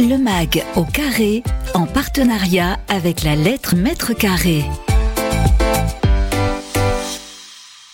Le 0.00 0.16
MAG 0.16 0.64
au 0.74 0.82
carré, 0.82 1.44
en 1.72 1.86
partenariat 1.86 2.80
avec 2.88 3.22
la 3.22 3.36
lettre 3.36 3.76
mètre 3.76 4.12
carré. 4.12 4.64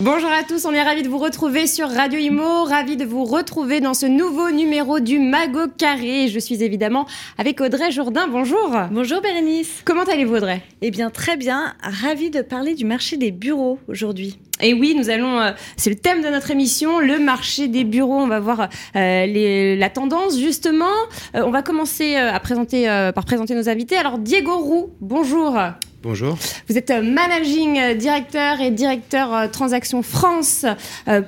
Bonjour 0.00 0.30
à 0.30 0.42
tous, 0.42 0.64
on 0.64 0.72
est 0.72 0.82
ravis 0.82 1.02
de 1.02 1.10
vous 1.10 1.18
retrouver 1.18 1.66
sur 1.66 1.90
Radio 1.90 2.18
Imo, 2.18 2.64
ravis 2.64 2.96
de 2.96 3.04
vous 3.04 3.26
retrouver 3.26 3.82
dans 3.82 3.92
ce 3.92 4.06
nouveau 4.06 4.50
numéro 4.50 4.98
du 4.98 5.18
Mago 5.18 5.66
Carré. 5.76 6.28
Je 6.28 6.38
suis 6.38 6.62
évidemment 6.62 7.06
avec 7.36 7.60
Audrey 7.60 7.90
Jourdain. 7.90 8.28
Bonjour. 8.28 8.78
Bonjour 8.90 9.20
Bérénice. 9.20 9.82
Comment 9.84 10.04
allez-vous 10.04 10.36
Audrey? 10.36 10.62
Eh 10.80 10.90
bien 10.90 11.10
très 11.10 11.36
bien, 11.36 11.74
ravi 11.82 12.30
de 12.30 12.40
parler 12.40 12.74
du 12.74 12.86
marché 12.86 13.18
des 13.18 13.30
bureaux 13.30 13.78
aujourd'hui. 13.88 14.38
Et 14.62 14.74
oui, 14.74 14.94
nous 14.96 15.10
allons, 15.10 15.40
euh, 15.40 15.50
c'est 15.76 15.90
le 15.90 15.96
thème 15.96 16.22
de 16.22 16.28
notre 16.28 16.50
émission, 16.50 17.00
le 17.00 17.18
marché 17.18 17.68
des 17.68 17.84
bureaux. 17.84 18.18
On 18.18 18.28
va 18.28 18.40
voir 18.40 18.68
euh, 18.96 19.26
les, 19.26 19.76
la 19.76 19.90
tendance 19.90 20.38
justement. 20.38 20.86
Euh, 21.34 21.42
on 21.44 21.50
va 21.50 21.62
commencer 21.62 22.16
à 22.16 22.38
présenter, 22.40 22.86
par 23.14 23.24
présenter 23.24 23.54
nos 23.54 23.68
invités. 23.68 23.96
Alors 23.96 24.18
Diego 24.18 24.58
Roux, 24.58 24.90
bonjour. 25.00 25.58
Bonjour. 26.02 26.38
Vous 26.68 26.78
êtes 26.78 26.90
managing 26.90 27.94
directeur 27.96 28.60
et 28.60 28.70
directeur 28.70 29.50
transaction 29.50 30.02
France 30.02 30.64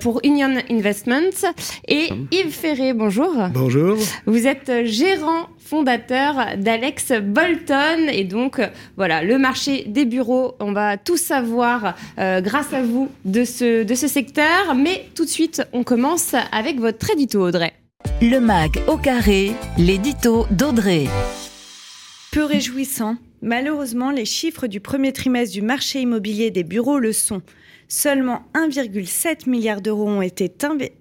pour 0.01 0.21
Union 0.25 0.55
Investments. 0.71 1.47
Et 1.87 2.09
Yves 2.31 2.51
Ferré, 2.51 2.95
bonjour. 2.95 3.35
Bonjour. 3.53 3.99
Vous 4.25 4.47
êtes 4.47 4.87
gérant 4.87 5.49
fondateur 5.65 6.57
d'Alex 6.57 7.13
Bolton. 7.23 8.09
Et 8.11 8.25
donc, 8.25 8.61
voilà, 8.97 9.23
le 9.23 9.39
marché 9.39 9.85
des 9.87 10.05
bureaux, 10.05 10.55
on 10.61 10.73
va 10.73 10.97
tout 10.97 11.17
savoir 11.17 11.97
grâce 12.17 12.73
à 12.73 12.83
vous 12.83 13.11
de 13.25 13.45
ce, 13.45 13.85
de 13.85 13.95
ce 13.95 14.09
secteur. 14.09 14.75
Mais 14.77 15.07
tout 15.15 15.25
de 15.25 15.31
suite, 15.31 15.63
on 15.73 15.83
commence 15.83 16.35
avec 16.53 16.79
votre 16.79 17.11
édito, 17.11 17.41
Audrey. 17.41 17.73
Le 18.21 18.39
MAG 18.39 18.79
au 18.89 18.97
carré, 18.97 19.53
l'édito 19.79 20.47
d'Audrey. 20.51 21.07
Peu 22.33 22.45
réjouissant, 22.45 23.17
malheureusement, 23.43 24.11
les 24.11 24.25
chiffres 24.25 24.67
du 24.67 24.81
premier 24.81 25.13
trimestre 25.13 25.55
du 25.55 25.63
marché 25.63 26.01
immobilier 26.01 26.51
des 26.51 26.65
bureaux 26.65 26.99
le 26.99 27.13
sont. 27.13 27.43
Seulement 27.89 28.45
1,7 28.55 29.51
milliard 29.51 29.83
d'euros 29.83 30.09
ont 30.09 30.23
été, 30.23 30.51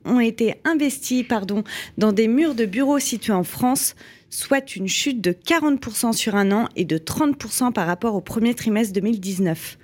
ont 0.03 0.19
été 0.19 0.55
investis 0.65 1.23
pardon, 1.23 1.63
dans 1.97 2.11
des 2.11 2.27
murs 2.27 2.55
de 2.55 2.65
bureaux 2.65 2.99
situés 2.99 3.33
en 3.33 3.43
France, 3.43 3.95
soit 4.31 4.75
une 4.75 4.87
chute 4.87 5.21
de 5.21 5.31
40% 5.31 6.13
sur 6.13 6.35
un 6.35 6.51
an 6.51 6.67
et 6.75 6.85
de 6.85 6.97
30% 6.97 7.71
par 7.73 7.85
rapport 7.85 8.15
au 8.15 8.21
premier 8.21 8.55
trimestre 8.55 8.93
2019. 8.93 9.77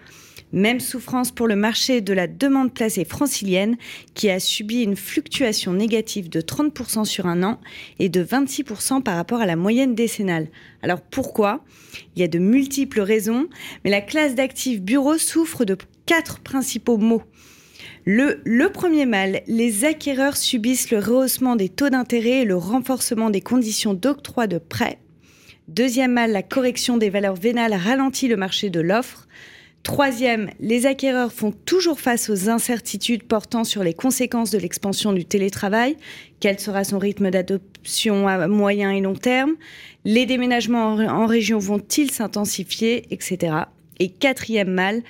Même 0.53 0.79
souffrance 0.79 1.31
pour 1.31 1.47
le 1.47 1.57
marché 1.57 1.99
de 1.99 2.13
la 2.13 2.25
demande 2.25 2.73
placée 2.73 3.03
francilienne, 3.03 3.75
qui 4.13 4.29
a 4.29 4.39
subi 4.39 4.81
une 4.81 4.95
fluctuation 4.95 5.73
négative 5.73 6.29
de 6.29 6.39
30% 6.39 7.03
sur 7.03 7.25
un 7.25 7.43
an 7.43 7.59
et 7.99 8.07
de 8.07 8.23
26% 8.23 9.03
par 9.03 9.17
rapport 9.17 9.41
à 9.41 9.45
la 9.45 9.57
moyenne 9.57 9.93
décennale. 9.93 10.47
Alors 10.81 11.01
pourquoi? 11.01 11.65
Il 12.15 12.21
y 12.21 12.23
a 12.23 12.29
de 12.29 12.39
multiples 12.39 13.01
raisons, 13.01 13.49
mais 13.83 13.91
la 13.91 13.99
classe 13.99 14.35
d'actifs 14.35 14.81
bureaux 14.81 15.17
souffre 15.17 15.65
de 15.65 15.77
quatre 16.05 16.39
principaux 16.39 16.97
maux. 16.97 17.23
Le, 18.09 18.67
premier 18.69 19.05
mal, 19.05 19.41
les 19.47 19.83
acquéreurs 19.83 20.37
subissent 20.37 20.91
le 20.91 20.99
rehaussement 20.99 21.57
des 21.57 21.67
taux 21.67 21.89
d'intérêt 21.89 22.43
et 22.43 22.45
le 22.45 22.55
renforcement 22.55 23.29
des 23.29 23.41
conditions 23.41 23.93
d'octroi 23.93 24.47
de 24.47 24.59
prêts. 24.59 24.99
Deuxième 25.67 26.13
mal, 26.13 26.31
la 26.31 26.41
correction 26.41 26.95
des 26.95 27.09
valeurs 27.09 27.35
vénales 27.35 27.73
ralentit 27.73 28.29
le 28.29 28.37
marché 28.37 28.69
de 28.69 28.79
l'offre. 28.79 29.27
Troisième, 29.83 30.49
les 30.61 30.85
acquéreurs 30.85 31.33
font 31.33 31.51
toujours 31.51 31.99
face 31.99 32.29
aux 32.29 32.47
incertitudes 32.47 33.23
portant 33.23 33.65
sur 33.65 33.83
les 33.83 33.93
conséquences 33.93 34.51
de 34.51 34.57
l'expansion 34.57 35.11
du 35.11 35.25
télétravail. 35.25 35.97
Quel 36.39 36.61
sera 36.61 36.85
son 36.85 36.99
rythme 36.99 37.29
d'adoption 37.29 38.25
à 38.29 38.47
moyen 38.47 38.89
et 38.91 39.01
long 39.01 39.15
terme? 39.15 39.55
Les 40.05 40.25
déménagements 40.25 40.93
en 40.93 41.25
région 41.25 41.59
vont-ils 41.59 42.11
s'intensifier, 42.11 43.03
etc. 43.13 43.53
Et 43.99 44.07
quatrième 44.07 44.71
mal, 44.71 45.03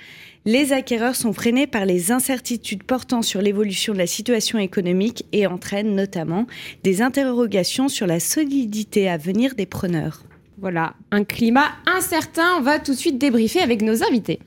les 0.48 0.72
acquéreurs 0.72 1.18
sont 1.18 1.34
freinés 1.34 1.68
par 1.68 1.86
les 1.86 2.14
incertitudes 2.14 2.84
portant 2.84 3.22
sur 3.22 3.42
l'évolution 3.42 3.92
de 3.92 3.98
la 3.98 4.08
situation 4.08 4.58
économique 4.58 5.26
et 5.34 5.46
entraînent 5.46 5.94
notamment 5.94 6.48
des 6.86 7.02
interrogations 7.02 7.90
sur 7.90 8.08
la 8.08 8.22
solidité 8.22 9.10
à 9.10 9.18
venir 9.18 9.56
des 9.56 9.66
preneurs. 9.66 10.24
Voilà, 10.58 10.94
un 11.12 11.26
climat 11.26 11.68
incertain. 11.86 12.56
On 12.58 12.62
va 12.62 12.80
tout 12.80 12.94
de 12.94 12.98
suite 12.98 13.18
débriefer 13.18 13.60
avec 13.60 13.82
nos 13.82 14.06
invités. 14.06 14.40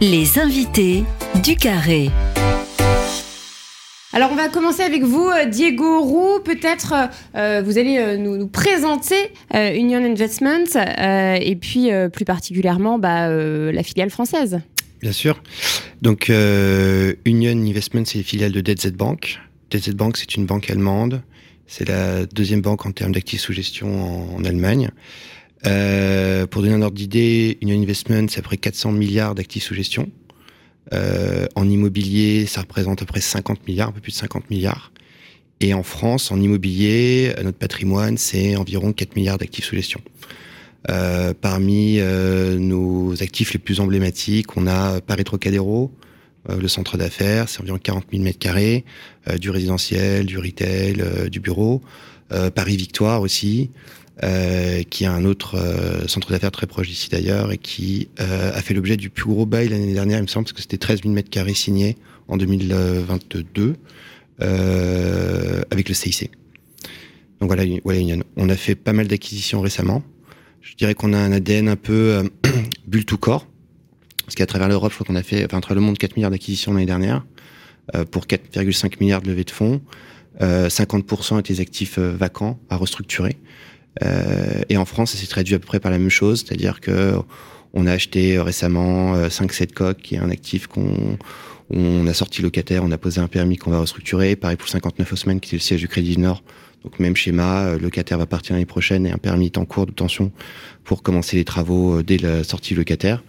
Les 0.00 0.38
invités 0.38 1.04
du 1.44 1.56
carré. 1.56 2.08
Alors 4.14 4.30
on 4.32 4.36
va 4.36 4.48
commencer 4.48 4.82
avec 4.82 5.02
vous, 5.02 5.28
euh, 5.28 5.44
Diego 5.44 6.00
Roux. 6.00 6.38
Peut-être 6.42 6.94
euh, 7.34 7.62
vous 7.62 7.78
allez 7.78 7.98
euh, 7.98 8.16
nous, 8.16 8.36
nous, 8.36 8.46
présenter 8.46 9.32
euh, 9.54 9.74
Union 9.74 9.98
Investment 9.98 10.76
euh, 10.76 11.34
et 11.34 11.56
puis 11.56 11.92
euh, 11.92 12.08
plus 12.08 12.24
particulièrement 12.24 12.98
bah, 12.98 13.28
la 13.28 13.82
filiale 13.82 14.10
française. 14.10 14.60
Bien 15.04 15.12
sûr. 15.12 15.42
Donc 16.00 16.30
Union 16.30 17.50
Investment, 17.50 18.06
c'est 18.06 18.16
une 18.16 18.24
filiale 18.24 18.52
de 18.52 18.62
DZ 18.62 18.92
Bank. 18.92 19.38
DZ 19.70 19.90
Bank, 19.90 20.16
c'est 20.16 20.34
une 20.34 20.46
banque 20.46 20.70
allemande. 20.70 21.20
C'est 21.66 21.86
la 21.86 22.24
deuxième 22.24 22.62
banque 22.62 22.86
en 22.86 22.92
termes 22.92 23.12
d'actifs 23.12 23.42
sous 23.42 23.52
gestion 23.52 24.32
en, 24.32 24.36
en 24.36 24.44
Allemagne. 24.44 24.88
Euh, 25.66 26.46
pour 26.46 26.62
donner 26.62 26.72
un 26.72 26.80
ordre 26.80 26.96
d'idée, 26.96 27.58
Union 27.60 27.78
Investment, 27.78 28.28
c'est 28.30 28.38
à 28.38 28.40
peu 28.40 28.48
près 28.48 28.56
400 28.56 28.92
milliards 28.92 29.34
d'actifs 29.34 29.64
sous 29.64 29.74
gestion. 29.74 30.10
Euh, 30.94 31.48
en 31.54 31.68
immobilier, 31.68 32.46
ça 32.46 32.62
représente 32.62 33.02
à 33.02 33.04
peu 33.04 33.12
près 33.12 33.20
50 33.20 33.68
milliards, 33.68 33.90
un 33.90 33.92
peu 33.92 34.00
plus 34.00 34.12
de 34.12 34.16
50 34.16 34.48
milliards. 34.48 34.90
Et 35.60 35.74
en 35.74 35.82
France, 35.82 36.32
en 36.32 36.40
immobilier, 36.40 37.34
notre 37.42 37.58
patrimoine, 37.58 38.16
c'est 38.16 38.56
environ 38.56 38.94
4 38.94 39.16
milliards 39.16 39.36
d'actifs 39.36 39.66
sous 39.66 39.76
gestion. 39.76 40.00
Euh, 40.90 41.32
parmi 41.38 41.96
euh, 41.98 42.58
nos 42.58 43.22
actifs 43.22 43.52
les 43.52 43.58
plus 43.58 43.80
emblématiques, 43.80 44.56
on 44.56 44.66
a 44.66 45.00
Paris 45.00 45.24
Trocadéro, 45.24 45.90
euh, 46.50 46.60
le 46.60 46.68
centre 46.68 46.98
d'affaires, 46.98 47.48
c'est 47.48 47.60
environ 47.62 47.78
40 47.78 48.04
000 48.12 48.22
mètres 48.22 48.38
carrés, 48.38 48.84
du 49.38 49.50
résidentiel, 49.50 50.26
du 50.26 50.38
retail, 50.38 51.02
du 51.30 51.40
bureau. 51.40 51.80
Paris 52.54 52.76
Victoire 52.76 53.20
aussi, 53.20 53.70
euh, 54.22 54.84
qui 54.84 55.06
a 55.06 55.12
un 55.12 55.24
autre 55.24 55.56
euh, 55.56 56.06
centre 56.06 56.30
d'affaires 56.30 56.52
très 56.52 56.68
proche 56.68 56.86
d'ici 56.86 57.08
d'ailleurs 57.10 57.50
et 57.50 57.58
qui 57.58 58.06
euh, 58.20 58.52
a 58.54 58.62
fait 58.62 58.72
l'objet 58.72 58.96
du 58.96 59.10
plus 59.10 59.24
gros 59.24 59.44
bail 59.44 59.68
l'année 59.68 59.92
dernière, 59.92 60.18
il 60.18 60.22
me 60.22 60.28
semble, 60.28 60.44
parce 60.44 60.52
que 60.52 60.60
c'était 60.60 60.78
13 60.78 61.02
000 61.02 61.12
mètres 61.12 61.30
carrés 61.30 61.52
signés 61.52 61.96
en 62.28 62.36
2022 62.36 63.74
avec 64.38 65.88
le 65.88 65.94
CIC. 65.94 66.30
Donc 67.40 67.48
voilà, 67.48 67.64
voilà. 67.82 68.22
On 68.36 68.48
a 68.48 68.56
fait 68.56 68.76
pas 68.76 68.92
mal 68.92 69.08
d'acquisitions 69.08 69.60
récemment. 69.60 70.04
Je 70.64 70.74
dirais 70.76 70.94
qu'on 70.94 71.12
a 71.12 71.18
un 71.18 71.30
ADN 71.30 71.68
un 71.68 71.76
peu 71.76 72.28
bulle 72.86 73.04
tout 73.04 73.18
corps, 73.18 73.46
parce 74.24 74.34
qu'à 74.34 74.46
travers 74.46 74.68
l'Europe, 74.68 74.90
je 74.90 74.96
crois 74.96 75.06
qu'on 75.06 75.16
a 75.16 75.22
fait, 75.22 75.44
enfin, 75.44 75.58
à 75.58 75.60
travers 75.60 75.80
le 75.80 75.86
monde, 75.86 75.98
4 75.98 76.16
milliards 76.16 76.30
d'acquisitions 76.30 76.72
l'année 76.72 76.86
dernière 76.86 77.24
pour 78.10 78.24
4,5 78.24 78.94
milliards 78.98 79.20
de 79.20 79.28
levées 79.28 79.44
de 79.44 79.50
fonds. 79.50 79.82
50% 80.40 81.38
étaient 81.38 81.52
des 81.52 81.60
actifs 81.60 81.98
vacants 81.98 82.58
à 82.70 82.76
restructurer. 82.76 83.36
Euh, 84.02 84.62
et 84.68 84.76
en 84.76 84.84
France, 84.84 85.12
ça 85.12 85.18
s'est 85.18 85.26
traduit 85.26 85.54
à 85.54 85.58
peu 85.58 85.66
près 85.66 85.80
par 85.80 85.90
la 85.90 85.98
même 85.98 86.10
chose, 86.10 86.44
c'est-à-dire 86.44 86.80
que 86.80 87.14
on 87.72 87.86
a 87.86 87.92
acheté 87.92 88.38
récemment 88.38 89.16
5-7 89.26 89.72
coques, 89.72 89.98
qui 89.98 90.14
est 90.14 90.18
un 90.18 90.30
actif 90.30 90.66
qu'on 90.66 91.18
on 91.70 92.06
a 92.06 92.14
sorti 92.14 92.42
locataire, 92.42 92.84
on 92.84 92.92
a 92.92 92.98
posé 92.98 93.20
un 93.20 93.26
permis 93.26 93.56
qu'on 93.56 93.70
va 93.70 93.80
restructurer. 93.80 94.36
Pareil 94.36 94.56
pour 94.56 94.68
59 94.68 95.12
Haussmann, 95.12 95.40
qui 95.40 95.54
est 95.54 95.58
le 95.58 95.62
siège 95.62 95.80
du 95.80 95.88
Crédit 95.88 96.16
du 96.16 96.20
Nord. 96.20 96.42
Donc 96.84 96.98
même 96.98 97.16
schéma, 97.16 97.72
le 97.72 97.78
locataire 97.78 98.18
va 98.18 98.26
partir 98.26 98.54
l'année 98.54 98.66
prochaine 98.66 99.06
et 99.06 99.10
un 99.10 99.18
permis 99.18 99.50
en 99.56 99.64
cours 99.64 99.86
de 99.86 99.92
tension 99.92 100.30
pour 100.84 101.02
commencer 101.02 101.36
les 101.36 101.44
travaux 101.44 102.02
dès 102.02 102.18
la 102.18 102.44
sortie 102.44 102.74
locataire. 102.74 103.22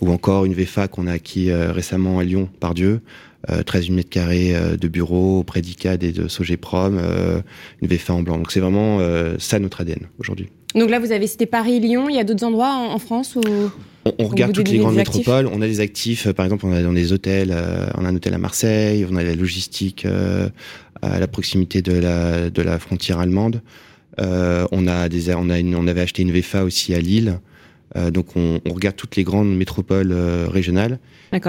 Ou 0.00 0.10
encore 0.10 0.44
une 0.44 0.54
VFA 0.54 0.88
qu'on 0.88 1.06
a 1.06 1.12
acquis 1.12 1.52
récemment 1.52 2.18
à 2.18 2.24
Lyon, 2.24 2.48
par 2.60 2.74
Dieu, 2.74 3.02
euh, 3.50 3.62
13 3.64 3.90
mètres 3.90 4.08
carrés 4.08 4.54
de 4.80 4.88
bureaux, 4.88 5.42
près 5.42 5.60
d'ICAD 5.60 6.04
et 6.04 6.12
de 6.12 6.28
Sogeprom, 6.28 6.96
euh, 6.96 7.40
une 7.80 7.88
VFA 7.88 8.14
en 8.14 8.22
blanc. 8.22 8.36
Donc 8.36 8.52
c'est 8.52 8.60
vraiment 8.60 8.98
euh, 9.00 9.34
ça 9.38 9.58
notre 9.58 9.80
ADN 9.80 10.06
aujourd'hui. 10.20 10.48
Donc 10.76 10.90
là, 10.90 11.00
vous 11.00 11.10
avez 11.12 11.26
cité 11.26 11.46
Paris, 11.46 11.80
Lyon. 11.80 12.08
Il 12.08 12.14
y 12.14 12.20
a 12.20 12.24
d'autres 12.24 12.44
endroits 12.44 12.72
en, 12.72 12.92
en 12.94 12.98
France 12.98 13.36
où 13.36 13.42
on, 14.04 14.12
on 14.18 14.28
regarde 14.28 14.52
toutes 14.52 14.68
les 14.68 14.78
grandes 14.78 14.96
métropoles. 14.96 15.46
On 15.46 15.62
a 15.62 15.66
des 15.66 15.80
actifs, 15.80 16.30
par 16.32 16.44
exemple, 16.44 16.66
on 16.66 16.72
a 16.72 16.82
dans 16.82 16.92
des 16.92 17.12
hôtels. 17.12 17.50
Euh, 17.52 17.86
on 17.96 18.04
a 18.04 18.08
un 18.08 18.14
hôtel 18.14 18.34
à 18.34 18.38
Marseille. 18.38 19.06
On 19.10 19.16
a 19.16 19.22
la 19.22 19.34
logistique 19.34 20.04
euh, 20.04 20.48
à 21.02 21.18
la 21.18 21.26
proximité 21.26 21.82
de 21.82 21.92
la 21.92 22.50
de 22.50 22.62
la 22.62 22.78
frontière 22.78 23.18
allemande. 23.18 23.62
Euh, 24.20 24.66
on 24.72 24.86
a 24.86 25.08
des, 25.08 25.34
on 25.34 25.48
a 25.50 25.58
une, 25.58 25.74
on 25.74 25.86
avait 25.86 26.02
acheté 26.02 26.22
une 26.22 26.32
VFA 26.32 26.64
aussi 26.64 26.94
à 26.94 27.00
Lille. 27.00 27.38
Euh, 27.96 28.10
donc 28.10 28.36
on, 28.36 28.60
on, 28.66 28.72
regarde 28.72 28.96
toutes 28.96 29.16
les 29.16 29.24
grandes 29.24 29.54
métropoles 29.54 30.12
euh, 30.12 30.46
régionales, 30.48 30.98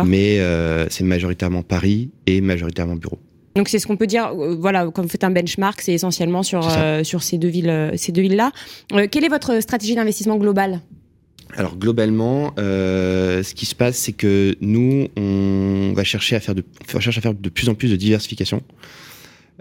mais 0.06 0.40
euh, 0.40 0.88
c'est 0.90 1.04
majoritairement 1.04 1.64
Paris 1.64 2.10
et 2.28 2.42
majoritairement 2.42 2.96
bureau. 2.96 3.20
Donc 3.56 3.70
c'est 3.70 3.80
ce 3.80 3.88
qu'on 3.88 3.98
peut 3.98 4.08
dire, 4.08 4.34
voilà, 4.34 4.90
quand 4.94 5.04
vous 5.04 5.08
faites 5.08 5.24
un 5.24 5.30
benchmark, 5.30 5.80
c'est 5.80 5.94
essentiellement 5.94 6.42
sur, 6.42 6.68
sur 7.04 7.22
ces 7.22 7.38
deux 7.38 7.50
villes, 7.50 7.92
ces 7.98 8.12
deux 8.12 8.24
villes-là. 8.24 8.52
quelle 9.12 9.24
est 9.24 9.30
votre 9.30 9.62
stratégie 9.62 9.94
d'investissement 9.94 10.38
globale? 10.38 10.82
Alors 11.56 11.78
globalement, 11.78 12.54
euh, 12.58 13.44
ce 13.44 13.54
qui 13.54 13.66
se 13.66 13.76
passe, 13.76 13.98
c'est 13.98 14.14
que 14.14 14.56
nous, 14.62 15.08
on 15.18 15.94
va 15.96 16.04
chercher 16.04 16.36
à 16.36 16.40
faire 16.40 16.56
de, 16.56 16.64
on 16.94 17.00
cherche 17.00 17.18
à 17.18 17.22
faire 17.22 17.34
de 17.34 17.50
plus 17.50 17.70
en 17.70 17.76
plus 17.76 17.90
de 17.90 17.96
diversification. 17.96 18.62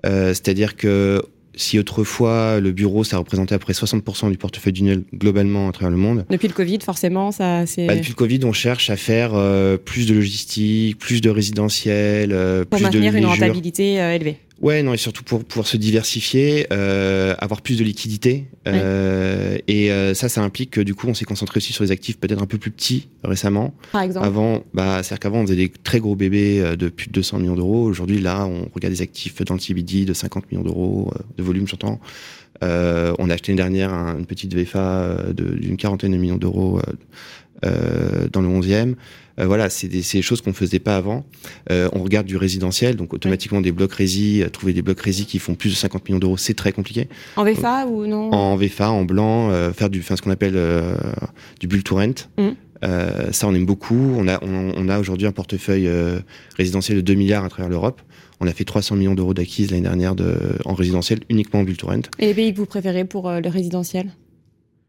Euh, 0.07 0.29
C'est-à-dire 0.29 0.77
que 0.77 1.23
si 1.55 1.79
autrefois 1.79 2.61
le 2.61 2.73
bureau 2.73 3.05
ça 3.05 3.19
représentait 3.19 3.55
à 3.55 3.59
peu 3.59 3.65
près 3.65 3.73
60% 3.73 4.31
du 4.31 4.39
portefeuille 4.39 4.73
d'Union 4.73 5.03
globalement 5.15 5.69
à 5.69 5.73
travers 5.73 5.91
le 5.91 5.97
monde. 5.97 6.25
Depuis 6.31 6.49
le 6.49 6.55
Covid, 6.55 6.79
forcément, 6.85 7.31
ça 7.31 7.67
c'est. 7.67 7.87
Bah, 7.87 7.95
depuis 7.95 8.11
le 8.11 8.17
Covid, 8.17 8.41
on 8.45 8.53
cherche 8.53 8.91
à 8.91 8.97
faire 8.97 9.33
euh, 9.35 9.77
plus 9.77 10.07
de 10.07 10.15
logistique, 10.15 10.99
plus 10.99 11.21
de 11.21 11.31
résidentiel, 11.31 12.33
euh, 12.33 12.65
pour 12.65 12.79
plus 12.79 12.85
maintenir 12.85 13.13
de 13.13 13.19
une 13.19 13.27
rentabilité 13.27 14.01
euh, 14.01 14.15
élevée. 14.15 14.39
Ouais, 14.63 14.83
non, 14.85 14.95
et 14.95 14.97
surtout 14.97 15.25
pour 15.25 15.45
pouvoir 15.45 15.67
se 15.67 15.77
diversifier, 15.77 16.69
euh, 16.73 17.35
avoir 17.39 17.63
plus 17.63 17.77
de 17.77 17.83
liquidité. 17.85 18.47
Euh, 18.69 19.59
Et 19.67 19.91
euh, 19.91 20.15
ça, 20.15 20.29
ça 20.29 20.41
implique 20.43 20.71
que 20.71 20.81
du 20.81 20.95
coup, 20.95 21.09
on 21.09 21.15
s'est 21.15 21.25
concentré 21.25 21.59
aussi 21.59 21.73
sur 21.73 21.85
des 21.85 21.91
actifs 21.91 22.17
peut-être 22.19 22.41
un 22.41 22.47
peu 22.47 22.59
plus 22.59 22.71
petits 22.71 23.09
récemment. 23.25 23.75
Par 23.91 24.03
exemple. 24.03 24.25
Avant, 24.27 24.63
bah, 24.73 25.03
c'est-à-dire 25.03 25.19
qu'avant, 25.19 25.39
on 25.41 25.47
faisait 25.47 25.57
des 25.57 25.69
très 25.69 25.99
gros 25.99 26.15
bébés 26.15 26.61
euh, 26.61 26.77
de 26.77 26.89
plus 26.89 27.09
de 27.09 27.13
200 27.13 27.41
millions 27.41 27.57
d'euros. 27.57 27.83
Aujourd'hui, 27.85 28.21
là, 28.21 28.47
on 28.47 28.69
regarde 28.73 28.95
des 28.95 29.03
actifs 29.03 29.43
dans 29.43 29.55
le 29.55 29.61
CBD 29.61 30.05
de 30.05 30.13
50 30.15 30.51
millions 30.53 30.63
d'euros 30.65 31.11
euh, 31.13 31.19
de 31.37 31.43
volume, 31.43 31.67
j'entends. 31.67 32.01
Euh, 32.63 33.13
on 33.19 33.29
a 33.31 33.35
acheté 33.35 33.51
une 33.51 33.57
dernière 33.57 33.93
un- 33.93 34.17
une 34.19 34.27
petite 34.27 34.55
VFA 34.55 35.17
d'une 35.35 35.77
quarantaine 35.77 36.13
de 36.13 36.17
millions 36.17 36.37
d'euros 36.37 36.81
euh, 37.65 38.29
dans 38.33 38.41
le 38.41 38.49
11e. 38.49 38.95
Euh, 39.41 39.47
voilà, 39.47 39.71
c'est 39.71 39.89
des, 39.89 40.03
choses 40.03 40.43
qu'on 40.43 40.53
faisait 40.53 40.79
pas 40.79 40.97
avant. 40.97 41.25
Euh, 41.71 41.89
on 41.93 42.03
regarde 42.03 42.27
du 42.27 42.37
résidentiel, 42.37 42.97
donc 42.97 43.15
automatiquement 43.15 43.61
des 43.61 43.73
blocs 43.73 43.95
rési, 43.95 44.45
trouver 44.53 44.73
des 44.73 44.83
blocs 44.83 45.01
rési 45.01 45.25
qui 45.25 45.39
font 45.39 45.55
plus 45.55 45.71
de 45.71 45.75
50 45.75 46.09
millions 46.09 46.19
d'euros, 46.19 46.37
c'est 46.37 46.55
très 46.55 46.73
compliqué. 46.73 47.09
En 47.37 47.45
VFA 47.45 47.87
ou 47.87 48.07
non? 48.07 48.31
En 48.33 48.57
VFA, 48.57 48.91
en 48.91 49.05
blanc, 49.05 49.51
faire 49.73 49.89
du, 49.89 50.03
ce 50.03 50.21
qu'on 50.21 50.31
appelle 50.31 50.59
du 51.61 51.67
bull 51.67 51.83
to 51.83 51.97
rent. 51.97 52.29
Euh, 52.85 53.31
ça, 53.33 53.47
on 53.47 53.55
aime 53.55 53.67
beaucoup. 53.67 54.15
On 54.17 54.29
a, 54.29 54.43
on, 54.43 54.73
on 54.77 54.89
a 54.89 54.99
aujourd'hui 54.99 55.27
un 55.27 55.33
portefeuille 55.33 55.87
euh, 55.87 56.21
résidentiel 56.57 56.97
de 56.97 57.03
2 57.03 57.15
milliards 57.15 57.45
à 57.45 57.49
travers 57.49 57.69
l'Europe. 57.69 58.01
On 58.41 58.47
a 58.47 58.53
fait 58.53 58.65
300 58.65 58.97
millions 58.97 59.15
d'euros 59.15 59.35
d'acquises 59.35 59.71
l'année 59.71 59.85
dernière 59.85 60.15
de, 60.15 60.35
en 60.65 60.75
résidentiel, 60.75 61.21
uniquement 61.29 61.61
en 61.61 61.63
bull 61.63 61.77
to 61.77 61.87
rent. 61.87 62.03
Et 62.19 62.27
les 62.27 62.35
pays 62.35 62.53
que 62.53 62.59
vous 62.59 62.67
préférez 62.67 63.05
pour 63.05 63.29
euh, 63.29 63.41
le 63.41 63.49
résidentiel? 63.49 64.11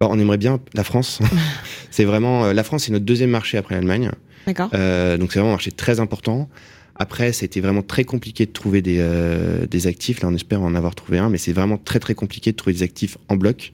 Bah, 0.03 0.09
on 0.11 0.19
aimerait 0.19 0.37
bien 0.37 0.59
la 0.73 0.83
France. 0.83 1.19
c'est 1.89 2.03
vraiment 2.03 2.43
euh, 2.43 2.53
la 2.53 2.65
France, 2.65 2.83
c'est 2.83 2.91
notre 2.91 3.05
deuxième 3.05 3.29
marché 3.29 3.57
après 3.57 3.75
l'Allemagne. 3.75 4.11
D'accord. 4.45 4.69
Euh, 4.73 5.15
donc 5.17 5.31
c'est 5.31 5.39
vraiment 5.39 5.51
un 5.51 5.55
marché 5.55 5.71
très 5.71 6.01
important. 6.01 6.49
Après, 6.97 7.31
c'était 7.31 7.61
vraiment 7.61 7.83
très 7.83 8.03
compliqué 8.03 8.45
de 8.45 8.51
trouver 8.51 8.81
des, 8.81 8.97
euh, 8.99 9.65
des 9.65 9.87
actifs. 9.87 10.21
Là, 10.21 10.27
on 10.27 10.35
espère 10.35 10.61
en 10.61 10.75
avoir 10.75 10.93
trouvé 10.93 11.19
un, 11.19 11.29
mais 11.29 11.37
c'est 11.37 11.53
vraiment 11.53 11.77
très 11.77 11.99
très 11.99 12.15
compliqué 12.15 12.51
de 12.51 12.57
trouver 12.57 12.73
des 12.73 12.83
actifs 12.83 13.17
en 13.29 13.37
bloc. 13.37 13.71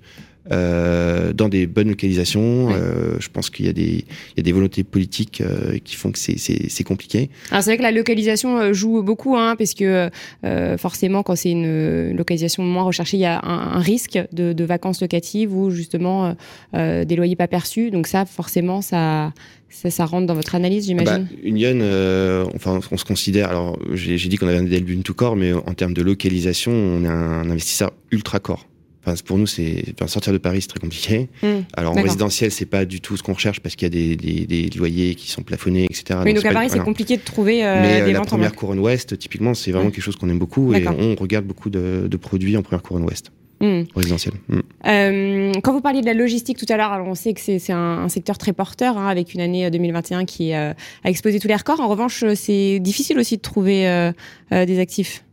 Euh, 0.52 1.34
dans 1.34 1.50
des 1.50 1.68
bonnes 1.68 1.90
localisations. 1.90 2.70
Euh, 2.72 3.18
je 3.20 3.30
pense 3.30 3.50
qu'il 3.50 3.66
y 3.66 3.70
a 3.70 3.74
des, 3.74 4.06
il 4.32 4.38
y 4.38 4.40
a 4.40 4.44
des 4.44 4.52
volontés 4.52 4.84
politiques 4.84 5.42
euh, 5.42 5.78
qui 5.84 5.96
font 5.96 6.12
que 6.12 6.20
c'est, 6.20 6.84
compliqué. 6.84 7.30
Alors 7.52 7.64
c'est 7.64 7.72
vrai 7.72 7.78
que 7.78 7.84
la 7.84 7.92
localisation 7.92 8.58
euh, 8.58 8.74
joue 8.74 9.04
beaucoup, 9.04 9.36
hein, 9.36 9.56
parce 9.58 9.74
que 9.74 10.10
euh, 10.46 10.78
forcément 10.78 11.24
quand 11.24 11.36
c'est 11.36 11.52
une 11.52 12.16
localisation 12.16 12.64
moins 12.64 12.84
recherchée, 12.84 13.18
il 13.18 13.22
y 13.22 13.26
a 13.26 13.40
un, 13.44 13.78
un 13.78 13.80
risque 13.80 14.20
de, 14.32 14.54
de 14.54 14.64
vacances 14.64 15.02
locatives 15.02 15.56
ou 15.56 15.70
justement 15.70 16.36
des 16.74 17.16
loyers 17.16 17.36
pas 17.36 17.48
perçus. 17.48 17.92
Donc 17.92 18.08
ça, 18.08 18.26
forcément, 18.26 18.82
ça, 18.82 19.34
ça, 19.70 19.90
ça 19.90 20.06
rentre 20.06 20.28
dans 20.28 20.34
votre 20.34 20.56
analyse, 20.56 20.90
Ah 20.90 21.04
bah, 21.04 21.04
j'imagine. 21.04 21.28
Union, 21.44 21.80
euh, 21.82 22.46
enfin, 22.56 22.80
on 22.92 22.98
se 22.98 23.06
considère. 23.06 23.50
Alors, 23.50 23.78
j'ai, 23.94 24.18
j'ai 24.18 24.30
dit 24.30 24.38
qu'on 24.38 24.48
avait 24.48 24.58
un 24.58 24.64
modèle 24.64 24.86
d'une 24.86 25.04
tout 25.04 25.14
corps, 25.14 25.36
mais 25.36 25.54
en 25.54 25.74
termes 25.74 25.94
de 25.94 26.02
localisation, 26.02 26.72
on 26.72 27.04
est 27.04 27.08
un 27.08 27.50
investisseur 27.50 27.92
ultra 28.12 28.40
corps. 28.40 28.66
Enfin, 29.06 29.16
pour 29.26 29.38
nous, 29.38 29.48
c'est 29.48 29.84
enfin, 29.94 30.08
sortir 30.08 30.34
de 30.34 30.38
Paris, 30.38 30.62
c'est 30.62 30.68
très 30.68 30.80
compliqué. 30.80 31.30
Hmm. 31.42 31.62
Alors 31.74 31.98
en 31.98 32.02
résidentiel, 32.02 32.52
c'est 32.52 32.66
pas 32.66 32.86
du 32.86 33.02
tout 33.02 33.18
ce 33.18 33.24
qu'on 33.24 33.34
recherche 33.34 33.60
parce 33.60 33.76
qu'il 33.76 33.86
y 33.86 33.88
a 33.88 33.90
des, 33.90 34.16
des, 34.16 34.46
des 34.46 34.70
loyers 34.78 35.16
qui 35.16 35.30
sont 35.30 35.42
plafonnés, 35.42 35.86
etc. 35.86 36.20
oui, 36.26 36.34
donc 36.34 36.42
c'est 36.42 36.50
à 36.50 36.54
Paris, 36.54 36.68
c'est 36.68 36.76
voilà. 36.76 36.86
compliqué 36.86 37.18
de 37.18 37.24
trouver 37.24 37.66
euh, 37.66 37.82
Mais 37.82 38.02
euh, 38.02 38.06
des 38.06 38.14
la 38.14 38.22
première 38.22 38.54
couronne 38.54 38.80
ouest, 38.80 39.18
typiquement, 39.18 39.54
c'est 39.54 39.72
vraiment 39.72 39.92
quelque 39.92 40.04
chose 40.04 40.16
qu'on 40.16 40.30
aime 40.30 40.40
beaucoup 40.40 40.74
et 40.74 40.88
on 40.88 41.16
regarde 41.16 41.46
beaucoup 41.46 41.70
de, 41.70 42.08
de 42.10 42.18
produits 42.18 42.58
en 42.58 42.62
première 42.62 42.82
couronne 42.82 43.04
ouest, 43.04 43.32
Hmm. 43.62 43.84
résidentiel. 43.94 44.36
Mm. 44.48 44.60
Euh, 44.88 45.52
quand 45.62 45.74
vous 45.74 45.82
parliez 45.82 46.00
de 46.00 46.06
la 46.06 46.14
logistique 46.14 46.58
tout 46.58 46.66
à 46.70 46.78
l'heure, 46.78 47.04
on 47.06 47.14
sait 47.14 47.34
que 47.34 47.42
c'est 47.42 47.74
un, 47.74 47.78
un 47.78 48.08
secteur 48.08 48.38
très 48.38 48.54
porteur, 48.54 48.98
hein, 48.98 49.08
avec 49.08 49.34
une 49.34 49.42
année 49.42 49.66
euh, 49.66 49.70
2021 49.70 50.24
qui 50.24 50.54
euh, 50.54 50.72
a 51.04 51.10
exposé 51.10 51.42
tous 51.42 51.50
les 51.50 51.58
records. 51.58 51.82
En 51.82 51.90
revanche, 51.90 52.24
c'est 52.36 52.80
difficile 52.80 53.20
aussi 53.20 53.36
de 53.36 53.42
trouver 53.42 53.86
euh, 53.86 54.14
des 54.50 54.80
actifs. 54.80 55.26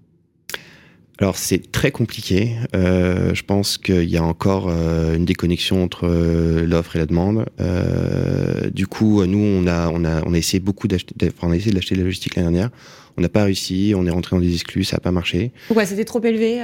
Alors 1.19 1.37
c'est 1.39 1.73
très 1.73 1.91
compliqué. 1.91 2.57
Euh, 2.75 3.33
je 3.35 3.43
pense 3.43 3.79
qu'il 3.79 4.05
y 4.05 4.19
a 4.19 4.23
encore 4.23 4.67
euh, 4.69 5.17
une 5.17 5.25
déconnexion 5.25 5.83
entre 5.83 6.07
euh, 6.07 6.67
l'offre 6.67 6.97
et 6.97 6.99
la 6.99 7.07
demande. 7.07 7.47
Euh, 7.61 8.69
du 8.71 8.87
coup, 8.87 9.25
nous, 9.25 9.39
on 9.39 9.67
a, 9.67 9.89
on 9.89 10.05
a, 10.05 10.23
on 10.27 10.35
a 10.35 10.39
essayé 10.39 10.61
beaucoup 10.61 10.89
d'acheter, 10.89 11.15
enfin, 11.29 11.49
on 11.49 11.53
a 11.53 11.57
essayé 11.57 11.71
de 11.71 11.77
l'acheter 11.77 11.95
de 11.95 12.01
la 12.01 12.05
logistique 12.05 12.37
l'année 12.37 12.51
dernière. 12.51 12.71
On 13.17 13.23
n'a 13.23 13.31
pas 13.31 13.45
réussi. 13.45 13.95
On 13.97 14.07
est 14.07 14.11
rentré 14.11 14.37
dans 14.37 14.43
des 14.43 14.53
exclus, 14.55 14.85
ça 14.85 14.97
n'a 14.97 15.01
pas 15.01 15.11
marché. 15.11 15.53
Pourquoi 15.69 15.87
c'était 15.87 16.05
trop 16.05 16.23
élevé 16.23 16.59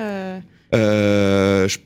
je- 0.72 1.78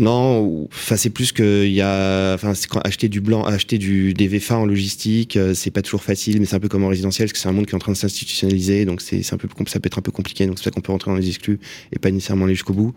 non, 0.00 0.66
enfin 0.72 0.96
c'est 0.96 1.10
plus 1.10 1.30
que 1.30 1.64
il 1.66 1.72
y 1.72 1.82
a, 1.82 2.32
enfin 2.34 2.54
acheter 2.84 3.08
du 3.08 3.20
blanc, 3.20 3.44
acheter 3.44 3.76
du 3.76 4.14
des 4.14 4.28
VFA 4.28 4.56
en 4.56 4.64
logistique, 4.64 5.36
euh, 5.36 5.52
c'est 5.52 5.70
pas 5.70 5.82
toujours 5.82 6.02
facile, 6.02 6.40
mais 6.40 6.46
c'est 6.46 6.56
un 6.56 6.60
peu 6.60 6.68
comme 6.68 6.84
en 6.84 6.88
résidentiel, 6.88 7.26
parce 7.26 7.34
que 7.34 7.38
c'est 7.38 7.48
un 7.48 7.52
monde 7.52 7.66
qui 7.66 7.72
est 7.72 7.76
en 7.76 7.80
train 7.80 7.92
de 7.92 7.96
s'institutionnaliser, 7.98 8.86
donc 8.86 9.02
c'est 9.02 9.20
un 9.32 9.36
peu 9.36 9.46
ça 9.66 9.78
peut 9.78 9.88
être 9.88 9.98
un 9.98 10.02
peu 10.02 10.10
compliqué, 10.10 10.46
donc 10.46 10.58
c'est 10.58 10.64
ça 10.64 10.70
qu'on 10.70 10.80
peut 10.80 10.90
rentrer 10.90 11.10
dans 11.10 11.18
les 11.18 11.28
exclus 11.28 11.60
et 11.92 11.98
pas 11.98 12.10
nécessairement 12.10 12.46
aller 12.46 12.54
jusqu'au 12.54 12.72
bout. 12.72 12.94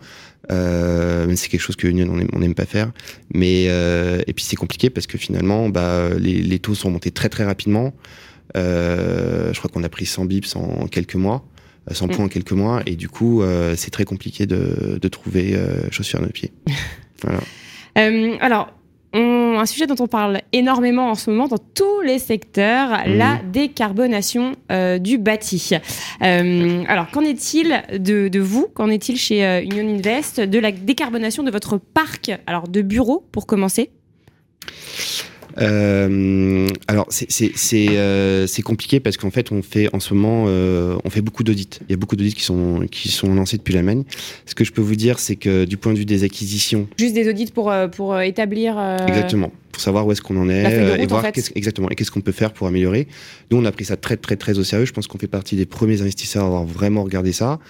Euh, 0.50 1.26
mais 1.28 1.36
c'est 1.36 1.48
quelque 1.48 1.60
chose 1.60 1.76
que 1.76 1.86
Union 1.86 2.08
on 2.10 2.18
aime, 2.18 2.28
on 2.32 2.42
aime 2.42 2.54
pas 2.54 2.66
faire. 2.66 2.90
Mais 3.34 3.66
euh, 3.68 4.22
et 4.26 4.32
puis 4.32 4.44
c'est 4.44 4.56
compliqué 4.56 4.88
parce 4.88 5.06
que 5.06 5.18
finalement, 5.18 5.68
bah 5.68 6.08
les, 6.18 6.42
les 6.42 6.58
taux 6.58 6.74
sont 6.74 6.90
montés 6.90 7.10
très 7.10 7.28
très 7.28 7.44
rapidement. 7.44 7.92
Euh, 8.56 9.52
je 9.52 9.58
crois 9.58 9.70
qu'on 9.70 9.82
a 9.82 9.88
pris 9.88 10.06
100 10.06 10.24
bips 10.26 10.56
en 10.56 10.86
quelques 10.86 11.16
mois. 11.16 11.46
Euh, 11.90 11.94
100 11.94 12.06
Mm. 12.06 12.10
points 12.10 12.24
en 12.24 12.28
quelques 12.28 12.52
mois 12.52 12.82
et 12.86 12.96
du 12.96 13.08
coup 13.08 13.42
euh, 13.42 13.74
c'est 13.76 13.90
très 13.90 14.04
compliqué 14.04 14.46
de, 14.46 14.98
de 15.00 15.08
trouver 15.08 15.54
euh, 15.54 15.90
chaussures 15.90 16.20
à 16.20 16.22
nos 16.22 16.28
pieds. 16.30 16.52
voilà. 17.22 17.40
Euh, 17.98 18.36
alors, 18.40 18.70
on- 19.16 19.58
un 19.60 19.66
sujet 19.66 19.86
dont 19.86 19.94
on 20.00 20.08
parle 20.08 20.40
énormément 20.52 21.08
en 21.10 21.14
ce 21.14 21.30
moment 21.30 21.46
dans 21.46 21.58
tous 21.74 22.00
les 22.00 22.18
secteurs, 22.18 22.90
Mhm. 23.06 23.16
la 23.16 23.38
décarbonation 23.52 24.56
euh, 24.72 24.98
du 24.98 25.16
bâti. 25.18 25.70
Euh, 26.22 26.82
alors, 26.88 27.08
qu'en 27.12 27.20
est-il 27.22 27.80
de, 27.96 28.26
de 28.26 28.40
vous? 28.40 28.66
Qu'en 28.74 28.90
est-il 28.90 29.16
chez 29.16 29.46
euh, 29.46 29.62
Union 29.62 29.88
Invest? 29.94 30.40
De 30.40 30.58
la 30.58 30.72
décarbonation 30.72 31.44
de 31.44 31.52
votre 31.52 31.78
parc 31.78 32.32
Alors, 32.48 32.66
de 32.66 32.82
bureaux, 32.82 33.24
pour 33.30 33.46
commencer? 33.46 33.90
Euh, 35.58 36.66
alors 36.88 37.06
c'est 37.10 37.52
euh, 37.90 38.46
compliqué 38.64 38.98
parce 38.98 39.16
qu'en 39.16 39.30
fait 39.30 39.52
on 39.52 39.62
fait 39.62 39.88
en 39.94 40.00
ce 40.00 40.12
moment 40.14 40.46
euh, 40.48 40.96
on 41.04 41.10
fait 41.10 41.20
beaucoup 41.20 41.44
d'audits. 41.44 41.68
Il 41.88 41.90
y 41.90 41.94
a 41.94 41.96
beaucoup 41.96 42.16
d'audits 42.16 42.34
qui 42.34 42.42
sont 42.42 42.86
qui 42.90 43.08
sont 43.08 43.32
lancés 43.34 43.56
depuis 43.56 43.74
l'Allemagne. 43.74 44.04
Ce 44.46 44.54
que 44.54 44.64
je 44.64 44.72
peux 44.72 44.82
vous 44.82 44.96
dire 44.96 45.18
c'est 45.18 45.36
que 45.36 45.64
du 45.64 45.76
point 45.76 45.92
de 45.92 45.98
vue 45.98 46.04
des 46.04 46.24
acquisitions, 46.24 46.88
Juste 46.98 47.14
des 47.14 47.28
audits 47.28 47.52
pour, 47.52 47.70
euh, 47.70 47.88
pour 47.88 48.14
euh, 48.14 48.20
établir... 48.20 48.76
euh, 48.78 48.96
exactement, 49.06 49.52
pour 49.70 49.80
savoir 49.80 50.06
où 50.06 50.12
est-ce 50.12 50.22
qu'on 50.22 50.36
en 50.36 50.48
est 50.48 50.98
et 50.98 51.04
en 51.04 51.06
voir 51.06 51.22
fait. 51.22 51.52
exactement 51.54 51.88
et 51.90 51.94
qu'est-ce 51.94 52.10
qu'on 52.10 52.20
peut 52.20 52.32
faire 52.32 52.52
pour 52.52 52.66
améliorer. 52.66 53.06
Nous 53.50 53.58
on 53.58 53.64
a 53.64 53.72
pris 53.72 53.84
ça 53.84 53.96
très 53.96 54.16
très 54.16 54.36
très 54.36 54.58
au 54.58 54.64
sérieux. 54.64 54.86
Je 54.86 54.92
pense 54.92 55.06
qu'on 55.06 55.18
fait 55.18 55.28
partie 55.28 55.56
des 55.56 55.66
premiers 55.66 56.00
investisseurs 56.00 56.44
à 56.44 56.46
avoir 56.46 56.64
vraiment 56.64 57.04
regardé 57.04 57.32
ça. 57.32 57.60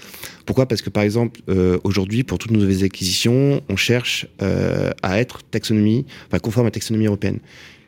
Pourquoi? 0.46 0.66
Parce 0.66 0.80
que 0.82 0.90
par 0.90 1.02
exemple 1.02 1.40
euh, 1.48 1.78
aujourd'hui 1.84 2.24
pour 2.24 2.38
toutes 2.38 2.50
nos 2.50 2.60
nouvelles 2.60 2.84
acquisitions, 2.84 3.60
on 3.68 3.76
cherche 3.76 4.26
euh, 4.42 4.90
à 5.02 5.20
être 5.20 5.42
taxonomie, 5.50 6.06
enfin 6.28 6.38
conforme 6.38 6.66
à 6.66 6.68
la 6.68 6.72
taxonomie 6.72 7.06
européenne. 7.06 7.40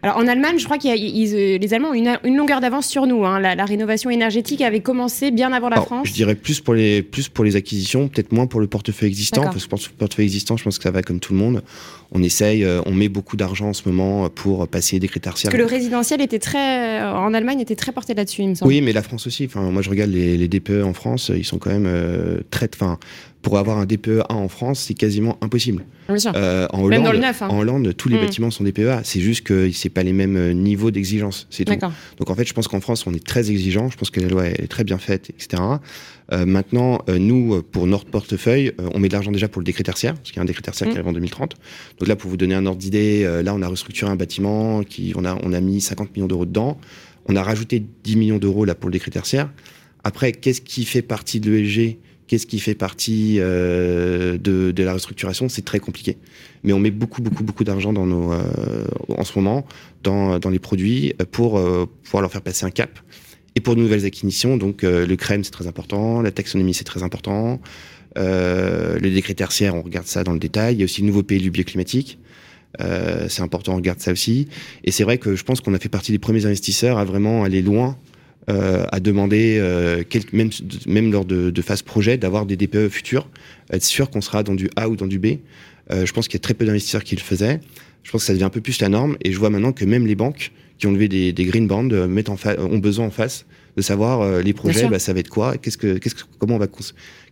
Alors 0.02 0.18
en 0.18 0.26
Allemagne, 0.28 0.58
je 0.58 0.64
crois 0.64 0.78
que 0.78 0.86
les 0.86 1.74
Allemands 1.74 1.90
ont 1.90 1.94
une, 1.94 2.18
une 2.24 2.36
longueur 2.36 2.60
d'avance 2.60 2.86
sur 2.86 3.06
nous. 3.06 3.24
hein. 3.24 3.40
La, 3.40 3.54
la 3.54 3.64
rénovation 3.64 4.10
énergétique 4.10 4.60
avait 4.60 4.80
commencé 4.80 5.30
bien 5.30 5.52
avant 5.52 5.68
la 5.68 5.76
Alors, 5.76 5.86
France. 5.86 6.08
Je 6.08 6.12
dirais 6.12 6.34
plus 6.34 6.60
pour 6.60 6.74
les 6.74 7.02
plus 7.02 7.28
pour 7.28 7.44
les 7.44 7.56
acquisitions, 7.56 8.08
peut-être 8.08 8.32
moins 8.32 8.46
pour 8.46 8.60
le 8.60 8.66
portefeuille 8.66 9.08
existant. 9.08 9.42
Parce 9.42 9.64
que 9.64 9.68
pour 9.70 9.78
le 9.78 9.96
portefeuille 9.98 10.26
existant, 10.26 10.56
je 10.56 10.64
pense 10.64 10.78
que 10.78 10.84
ça 10.84 10.90
va 10.90 11.02
comme 11.02 11.18
tout 11.20 11.32
le 11.32 11.38
monde. 11.38 11.62
On 12.12 12.22
essaye, 12.22 12.62
euh, 12.62 12.80
on 12.86 12.92
met 12.92 13.08
beaucoup 13.08 13.36
d'argent 13.36 13.68
en 13.68 13.72
ce 13.72 13.82
moment 13.88 14.28
pour 14.28 14.68
passer 14.68 15.00
des 15.00 15.08
critères 15.08 15.32
Parce 15.32 15.48
que 15.48 15.56
le 15.56 15.64
résidentiel 15.64 16.20
était 16.20 16.38
très, 16.38 17.00
euh, 17.00 17.12
en 17.12 17.34
Allemagne 17.34 17.58
était 17.60 17.74
très 17.74 17.90
porté 17.90 18.14
là-dessus, 18.14 18.42
il 18.42 18.50
me 18.50 18.54
semble. 18.54 18.68
Oui, 18.70 18.80
mais 18.80 18.92
la 18.92 19.02
France 19.02 19.26
aussi. 19.26 19.46
Enfin, 19.46 19.62
moi, 19.70 19.82
je 19.82 19.90
regarde 19.90 20.10
les, 20.10 20.36
les 20.36 20.46
DPE 20.48 20.84
en 20.84 20.92
France, 20.92 21.32
ils 21.34 21.44
sont 21.44 21.58
quand 21.58 21.70
même 21.70 21.86
euh, 21.88 22.38
très. 22.50 22.68
Enfin, 22.74 22.98
pour 23.46 23.58
avoir 23.58 23.78
un 23.78 23.86
DPE 23.86 24.22
1 24.28 24.34
en 24.34 24.48
France, 24.48 24.80
c'est 24.80 24.94
quasiment 24.94 25.38
impossible. 25.40 25.84
Bien 26.08 26.18
sûr. 26.18 26.32
Euh, 26.34 26.66
en 26.72 26.78
Hollande, 26.80 26.90
Même 26.90 27.02
dans 27.04 27.12
le 27.12 27.18
neuf, 27.18 27.42
hein. 27.42 27.48
en 27.48 27.58
Hollande, 27.60 27.94
tous 27.96 28.08
les 28.08 28.16
Mm. 28.16 28.20
bâtiments 28.22 28.50
sont 28.50 28.64
DPEA. 28.64 29.02
C'est 29.04 29.20
juste 29.20 29.44
que 29.44 29.70
c'est 29.70 29.88
pas 29.88 30.02
les 30.02 30.12
mêmes 30.12 30.36
euh, 30.36 30.52
niveaux 30.52 30.90
d'exigence. 30.90 31.46
C'est 31.48 31.64
tout. 31.64 31.72
Donc 32.18 32.28
en 32.28 32.34
fait, 32.34 32.44
je 32.44 32.52
pense 32.54 32.66
qu'en 32.66 32.80
France, 32.80 33.06
on 33.06 33.14
est 33.14 33.24
très 33.24 33.52
exigeant. 33.52 33.88
Je 33.88 33.96
pense 33.96 34.10
que 34.10 34.18
la 34.18 34.26
loi 34.26 34.46
elle 34.46 34.64
est 34.64 34.66
très 34.66 34.82
bien 34.82 34.98
faite, 34.98 35.30
etc. 35.30 35.62
Euh, 36.32 36.44
maintenant, 36.44 36.98
euh, 37.08 37.18
nous, 37.20 37.62
pour 37.62 37.86
notre 37.86 38.06
portefeuille, 38.06 38.72
euh, 38.80 38.88
on 38.94 38.98
met 38.98 39.06
de 39.06 39.12
l'argent 39.12 39.30
déjà 39.30 39.46
pour 39.46 39.60
le 39.60 39.64
décret 39.64 39.84
tertiaire, 39.84 40.14
parce 40.14 40.30
qu'il 40.30 40.38
y 40.38 40.40
a 40.40 40.42
un 40.42 40.46
décret 40.46 40.62
tertiaire 40.62 40.88
Mm. 40.88 40.92
qui 40.92 40.98
arrive 40.98 41.08
en 41.08 41.12
2030. 41.12 41.54
Donc 42.00 42.08
là, 42.08 42.16
pour 42.16 42.28
vous 42.28 42.36
donner 42.36 42.56
un 42.56 42.66
ordre 42.66 42.78
d'idée, 42.80 43.22
là, 43.44 43.54
on 43.54 43.62
a 43.62 43.68
restructuré 43.68 44.10
un 44.10 44.16
bâtiment, 44.16 44.82
qui, 44.82 45.12
on, 45.14 45.24
a, 45.24 45.38
on 45.44 45.52
a 45.52 45.60
mis 45.60 45.80
50 45.80 46.16
millions 46.16 46.26
d'euros 46.26 46.46
dedans. 46.46 46.78
On 47.26 47.36
a 47.36 47.44
rajouté 47.44 47.80
10 48.02 48.16
millions 48.16 48.38
d'euros 48.38 48.64
là 48.64 48.74
pour 48.74 48.88
le 48.90 48.92
décret 48.94 49.12
tertiaire. 49.12 49.50
Après, 50.02 50.32
qu'est-ce 50.32 50.62
qui 50.62 50.84
fait 50.84 51.02
partie 51.02 51.38
de 51.38 51.52
l'ESG 51.52 51.98
Qu'est-ce 52.26 52.46
qui 52.46 52.58
fait 52.58 52.74
partie 52.74 53.36
euh, 53.38 54.36
de, 54.38 54.82
la 54.82 54.92
restructuration 54.92 55.48
C'est 55.48 55.64
très 55.64 55.78
compliqué. 55.78 56.16
Mais 56.64 56.72
on 56.72 56.78
met 56.78 56.90
beaucoup, 56.90 57.22
beaucoup, 57.22 57.44
beaucoup 57.44 57.64
d'argent 57.64 57.92
dans 57.92 58.06
nos, 58.06 58.32
euh, 58.32 58.84
en 59.08 59.24
ce 59.24 59.38
moment 59.38 59.66
dans, 60.02 60.38
les 60.50 60.58
produits 60.58 61.14
pour 61.30 61.58
euh, 61.58 61.86
pouvoir 62.04 62.22
leur 62.22 62.32
faire 62.32 62.42
passer 62.42 62.64
un 62.66 62.70
cap. 62.70 62.98
Et 63.54 63.60
pour 63.60 63.74
de 63.74 63.80
nouvelles 63.80 64.04
acquisitions, 64.04 64.56
donc 64.58 64.82
le 64.82 65.14
crème 65.14 65.42
c'est 65.42 65.50
très 65.50 65.66
important, 65.66 66.20
la 66.20 66.30
taxonomie 66.30 66.74
c'est 66.74 66.84
très 66.84 67.02
important. 67.02 67.58
Le 68.16 69.00
décret 69.00 69.32
tertiaire, 69.32 69.74
on 69.74 69.80
regarde 69.80 70.06
ça 70.06 70.24
dans 70.24 70.34
le 70.34 70.38
détail. 70.38 70.74
Il 70.74 70.80
y 70.80 70.82
a 70.82 70.84
aussi 70.84 71.00
le 71.00 71.06
nouveau 71.06 71.22
PLU 71.22 71.50
bioclimatique. 71.50 72.18
Euh, 72.80 73.26
c'est 73.28 73.42
important, 73.42 73.72
on 73.72 73.76
regarde 73.76 74.00
ça 74.00 74.12
aussi. 74.12 74.48
Et 74.84 74.90
c'est 74.90 75.04
vrai 75.04 75.18
que 75.18 75.34
je 75.34 75.44
pense 75.44 75.60
qu'on 75.60 75.74
a 75.74 75.78
fait 75.78 75.88
partie 75.88 76.12
des 76.12 76.18
premiers 76.18 76.46
investisseurs 76.46 76.98
à 76.98 77.04
vraiment 77.04 77.44
aller 77.44 77.62
loin, 77.62 77.96
à 78.48 79.00
demander, 79.00 79.58
euh, 79.60 80.04
même, 80.32 80.50
même 80.86 81.12
lors 81.12 81.24
de, 81.24 81.50
de 81.50 81.62
phase 81.62 81.82
projet, 81.82 82.16
d'avoir 82.16 82.46
des 82.46 82.56
DPE 82.56 82.88
futurs, 82.88 83.28
être 83.72 83.84
sûr 83.84 84.10
qu'on 84.10 84.20
sera 84.20 84.42
dans 84.42 84.54
du 84.54 84.70
A 84.76 84.88
ou 84.88 84.96
dans 84.96 85.06
du 85.06 85.18
B. 85.18 85.38
Euh, 85.90 86.06
je 86.06 86.12
pense 86.12 86.28
qu'il 86.28 86.34
y 86.34 86.40
a 86.40 86.40
très 86.40 86.54
peu 86.54 86.64
d'investisseurs 86.64 87.04
qui 87.04 87.16
le 87.16 87.20
faisaient. 87.20 87.60
Je 88.02 88.10
pense 88.10 88.22
que 88.22 88.26
ça 88.26 88.32
devient 88.32 88.44
un 88.44 88.50
peu 88.50 88.60
plus 88.60 88.80
la 88.80 88.88
norme. 88.88 89.16
Et 89.22 89.32
je 89.32 89.38
vois 89.38 89.50
maintenant 89.50 89.72
que 89.72 89.84
même 89.84 90.06
les 90.06 90.14
banques 90.14 90.52
qui 90.78 90.86
ont 90.86 90.92
levé 90.92 91.08
des, 91.08 91.32
des 91.32 91.44
green 91.44 91.66
bonds 91.66 91.90
euh, 91.90 92.06
mettent 92.06 92.28
en 92.28 92.36
ont 92.58 92.78
besoin 92.78 93.06
en 93.06 93.10
face 93.10 93.46
de 93.76 93.82
savoir 93.82 94.20
euh, 94.20 94.42
les 94.42 94.52
projets, 94.52 94.88
bah, 94.88 94.98
ça 94.98 95.12
va 95.12 95.20
être 95.20 95.28
quoi, 95.28 95.58
qu'est-ce 95.58 95.76
que, 95.76 95.98
qu'est-ce 95.98 96.14
que, 96.14 96.22
comment 96.38 96.56
on 96.56 96.58
va, 96.58 96.66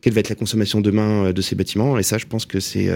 quelle 0.01 0.13
va 0.13 0.21
être 0.21 0.29
la 0.29 0.35
consommation 0.35 0.81
demain 0.81 1.33
de 1.33 1.43
ces 1.43 1.55
bâtiments? 1.55 1.99
Et 1.99 2.03
ça, 2.03 2.19
je 2.19 2.27
pense 2.27 2.45
que 2.45 2.61
c'est 2.61 2.91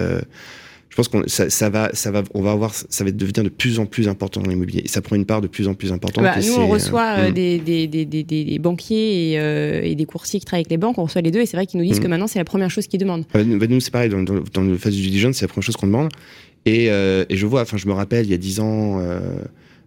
je 0.91 0.97
pense 0.97 1.09
qu'on 1.09 1.23
ça, 1.27 1.51
ça, 1.51 1.69
va 1.69 1.91
ça 1.93 2.11
va 2.11 2.23
on 2.35 2.43
va 2.43 2.53
avoir 2.53 2.73
ça 2.75 3.05
va 3.05 3.11
devenir 3.11 3.45
de 3.45 3.49
plus 3.49 3.79
en 3.79 3.87
plus 3.87 4.09
important 4.09 4.41
dans 4.41 4.51
l'immobilier 4.51 4.83
et 4.85 4.89
ça 4.89 5.03
prend 5.03 5.17
une 5.17 5.27
part 5.27 5.41
de 5.41 5.47
plus 5.47 5.69
en 5.69 5.75
plus 5.75 5.93
importante. 5.93 6.25
Bah, 6.25 6.37
nous 6.45 6.55
on 6.55 6.69
reçoit 6.69 7.17
euh, 7.19 7.31
mm. 7.31 7.35
des, 7.35 7.59
des, 7.59 7.87
des, 7.87 8.05
des, 8.05 8.59
banquiers 8.59 9.33
et, 9.33 9.39
euh, 9.39 9.83
et, 9.83 9.95
des 9.95 10.07
coursiers 10.07 10.41
qui 10.41 10.47
travaillent 10.47 10.63
avec 10.63 10.71
les 10.71 10.79
banques, 10.79 10.99
on 10.99 11.05
reçoit 11.05 11.21
les 11.21 11.31
deux 11.31 11.41
et 11.41 11.47
c'est 11.47 11.57
vrai 11.57 11.67
qu'ils 11.67 11.81
nous 11.81 11.87
disent 11.87 12.01
mm. 12.01 12.03
que 12.03 12.09
maintenant 12.09 12.27
c'est 12.27 12.39
la 12.39 12.45
première 12.45 12.71
chose 12.71 12.87
qu'ils 12.87 13.01
demandent. 13.01 13.25
Bah, 13.33 13.45
nous 13.45 13.81
c'est 13.81 13.91
pareil 13.91 14.09
dans, 14.09 14.23
dans, 14.23 14.43
dans, 14.53 14.63
le 14.63 14.77
phase 14.79 14.95
du 14.95 15.03
diligence 15.03 15.37
c'est 15.37 15.45
la 15.45 15.49
première 15.49 15.65
chose 15.65 15.77
qu'on 15.77 15.87
demande 15.87 16.09
et, 16.65 16.91
euh, 16.91 17.25
et, 17.29 17.37
je 17.37 17.47
vois 17.47 17.63
enfin 17.63 17.77
je 17.77 17.87
me 17.87 17.93
rappelle 17.93 18.25
il 18.25 18.31
y 18.31 18.35
a 18.35 18.39
10 18.39 18.61
ans 18.61 19.03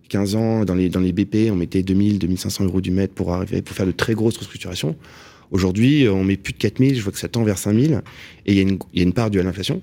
15 0.10 0.36
ans 0.36 0.66
dans 0.66 0.76
les 0.76 0.90
dans 0.90 1.00
les 1.00 1.14
BP 1.14 1.52
on 1.52 1.56
mettait 1.56 1.84
2000 1.84 2.20
2500 2.20 2.66
euros 2.66 2.82
du 2.82 2.92
mètre 2.92 3.14
pour 3.14 3.34
arriver 3.34 3.62
pour 3.62 3.76
faire 3.76 3.86
de 3.88 3.92
très 3.92 4.14
grosses 4.14 4.38
restructurations. 4.38 4.96
Aujourd'hui, 5.52 6.08
on 6.08 6.24
met 6.24 6.38
plus 6.38 6.54
de 6.54 6.58
4000, 6.60 6.96
je 6.96 7.02
vois 7.02 7.12
que 7.12 7.20
ça 7.20 7.28
tend 7.28 7.44
vers 7.44 7.58
5000 7.58 8.02
et 8.46 8.54
y, 8.54 8.60
il 8.60 8.78
y 8.94 9.00
a 9.02 9.04
une 9.04 9.12
part 9.12 9.30
due 9.30 9.42
à 9.42 9.44
l'inflation 9.44 9.82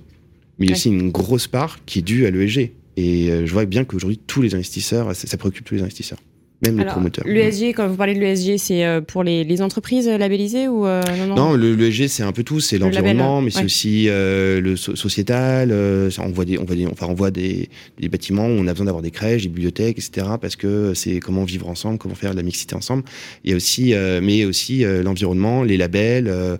mais 0.58 0.66
il 0.66 0.70
y 0.70 0.72
a 0.72 0.76
aussi 0.76 0.88
une 0.88 1.10
grosse 1.10 1.46
part 1.46 1.84
qui 1.84 2.00
est 2.00 2.02
due 2.02 2.26
à 2.26 2.30
l'ESG. 2.30 2.72
Et 2.96 3.30
euh, 3.30 3.46
je 3.46 3.52
vois 3.52 3.64
bien 3.64 3.84
qu'aujourd'hui, 3.84 4.18
tous 4.18 4.42
les 4.42 4.54
investisseurs, 4.54 5.14
ça, 5.14 5.26
ça, 5.28 5.36
préoccupe 5.36 5.64
tous 5.64 5.76
les 5.76 5.82
investisseurs. 5.82 6.18
Même 6.60 6.76
les 6.76 6.84
promoteurs. 6.86 7.24
L'ESG, 7.24 7.72
quand 7.72 7.86
vous 7.86 7.94
parlez 7.94 8.14
de 8.14 8.18
l'ESG, 8.18 8.56
c'est 8.58 8.84
euh, 8.84 9.00
pour 9.00 9.22
les, 9.22 9.44
les, 9.44 9.62
entreprises 9.62 10.08
labellisées 10.08 10.66
ou 10.66 10.86
euh, 10.86 11.02
non, 11.28 11.36
non, 11.36 11.54
l'ESG 11.54 12.08
c'est 12.08 12.24
un 12.24 12.32
peu 12.32 12.42
tout, 12.42 12.58
c'est 12.58 12.78
l'environnement, 12.78 13.40
mais 13.40 13.52
c'est 13.52 13.64
aussi 13.64 14.06
euh, 14.08 14.60
le 14.60 14.74
so 14.74 14.96
sociétal. 14.96 15.70
Euh, 15.70 16.10
on 16.18 16.30
voit 16.30 16.44
des, 16.44 16.58
on 16.58 16.64
voit 16.64 16.74
des, 16.74 16.86
enfin 16.86 17.06
on 17.08 17.14
voit 17.14 17.30
des, 17.30 17.68
des 18.00 18.08
bâtiments 18.08 18.46
où 18.46 18.50
on 18.50 18.66
a 18.66 18.72
besoin 18.72 18.86
d'avoir 18.86 19.02
des 19.02 19.12
crèches, 19.12 19.42
des 19.42 19.48
bibliothèques, 19.48 19.98
etc. 19.98 20.26
Parce 20.40 20.56
que 20.56 20.94
c'est 20.94 21.20
comment 21.20 21.44
vivre 21.44 21.68
ensemble, 21.68 21.98
comment 21.98 22.16
faire 22.16 22.32
de 22.32 22.36
la 22.36 22.42
mixité 22.42 22.74
ensemble. 22.74 23.04
Il 23.44 23.50
y 23.50 23.52
a 23.52 23.56
aussi, 23.56 23.94
mais 24.20 24.44
aussi 24.44 24.84
l'environnement, 25.04 25.62
les 25.62 25.76
labels. 25.76 26.58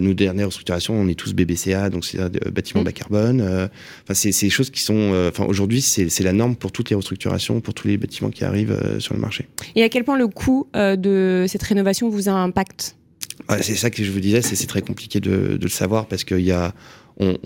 nous 0.00 0.14
dernières 0.14 0.46
restructurations, 0.46 0.94
on 0.94 1.08
est 1.08 1.14
tous 1.14 1.34
BBCA, 1.34 1.90
donc 1.90 2.04
c'est 2.04 2.18
bâtiment 2.52 2.82
mmh. 2.82 2.84
bas 2.84 2.92
carbone. 2.92 3.40
Enfin 4.04 4.14
c'est 4.14 4.30
des 4.30 4.50
choses 4.50 4.70
qui 4.70 4.80
sont, 4.80 5.28
enfin 5.28 5.44
aujourd'hui 5.44 5.80
c'est 5.80 6.22
la 6.22 6.32
norme 6.32 6.54
pour 6.54 6.70
toutes 6.70 6.90
les 6.90 6.96
restructurations, 6.96 7.60
pour 7.60 7.74
tous 7.74 7.88
les 7.88 7.96
bâtiments 7.96 8.30
qui 8.30 8.44
arrivent 8.44 8.78
sur 9.00 9.14
le 9.14 9.20
marché. 9.20 9.39
Et 9.74 9.82
à 9.82 9.88
quel 9.88 10.04
point 10.04 10.18
le 10.18 10.28
coût 10.28 10.68
euh, 10.76 10.96
de 10.96 11.46
cette 11.48 11.62
rénovation 11.62 12.08
vous 12.08 12.28
a 12.28 12.32
impacté 12.32 12.92
C'est 13.60 13.76
ça 13.76 13.90
que 13.90 14.02
je 14.04 14.10
vous 14.10 14.20
disais, 14.20 14.42
c'est 14.42 14.66
très 14.66 14.82
compliqué 14.82 15.20
de, 15.20 15.58
le 15.60 15.68
savoir 15.68 16.06
parce 16.06 16.24
que 16.24 16.34
y 16.34 16.52
a, 16.52 16.74
on, 17.18 17.36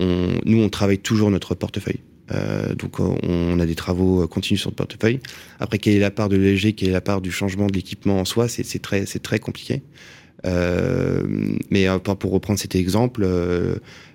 nous, 0.45 0.61
on 0.61 0.69
travaille 0.69 0.99
toujours 0.99 1.31
notre 1.31 1.55
portefeuille. 1.55 1.99
Euh, 2.31 2.73
donc 2.73 2.99
on 2.99 3.59
a 3.59 3.65
des 3.67 3.75
travaux 3.75 4.27
continus 4.27 4.61
sur 4.61 4.71
le 4.71 4.75
portefeuille. 4.75 5.19
Après, 5.59 5.77
quelle 5.77 5.95
est 5.95 5.99
la 5.99 6.11
part 6.11 6.29
de 6.29 6.37
l'ESG, 6.37 6.75
quelle 6.75 6.89
est 6.89 6.93
la 6.93 7.01
part 7.01 7.21
du 7.21 7.31
changement 7.31 7.67
de 7.67 7.73
l'équipement 7.73 8.19
en 8.19 8.25
soi, 8.25 8.47
c'est 8.47 8.81
très, 8.81 9.05
très 9.05 9.39
compliqué. 9.39 9.83
Euh, 10.45 11.23
mais 11.71 11.87
pour 12.19 12.31
reprendre 12.31 12.59
cet 12.59 12.75
exemple, 12.75 13.27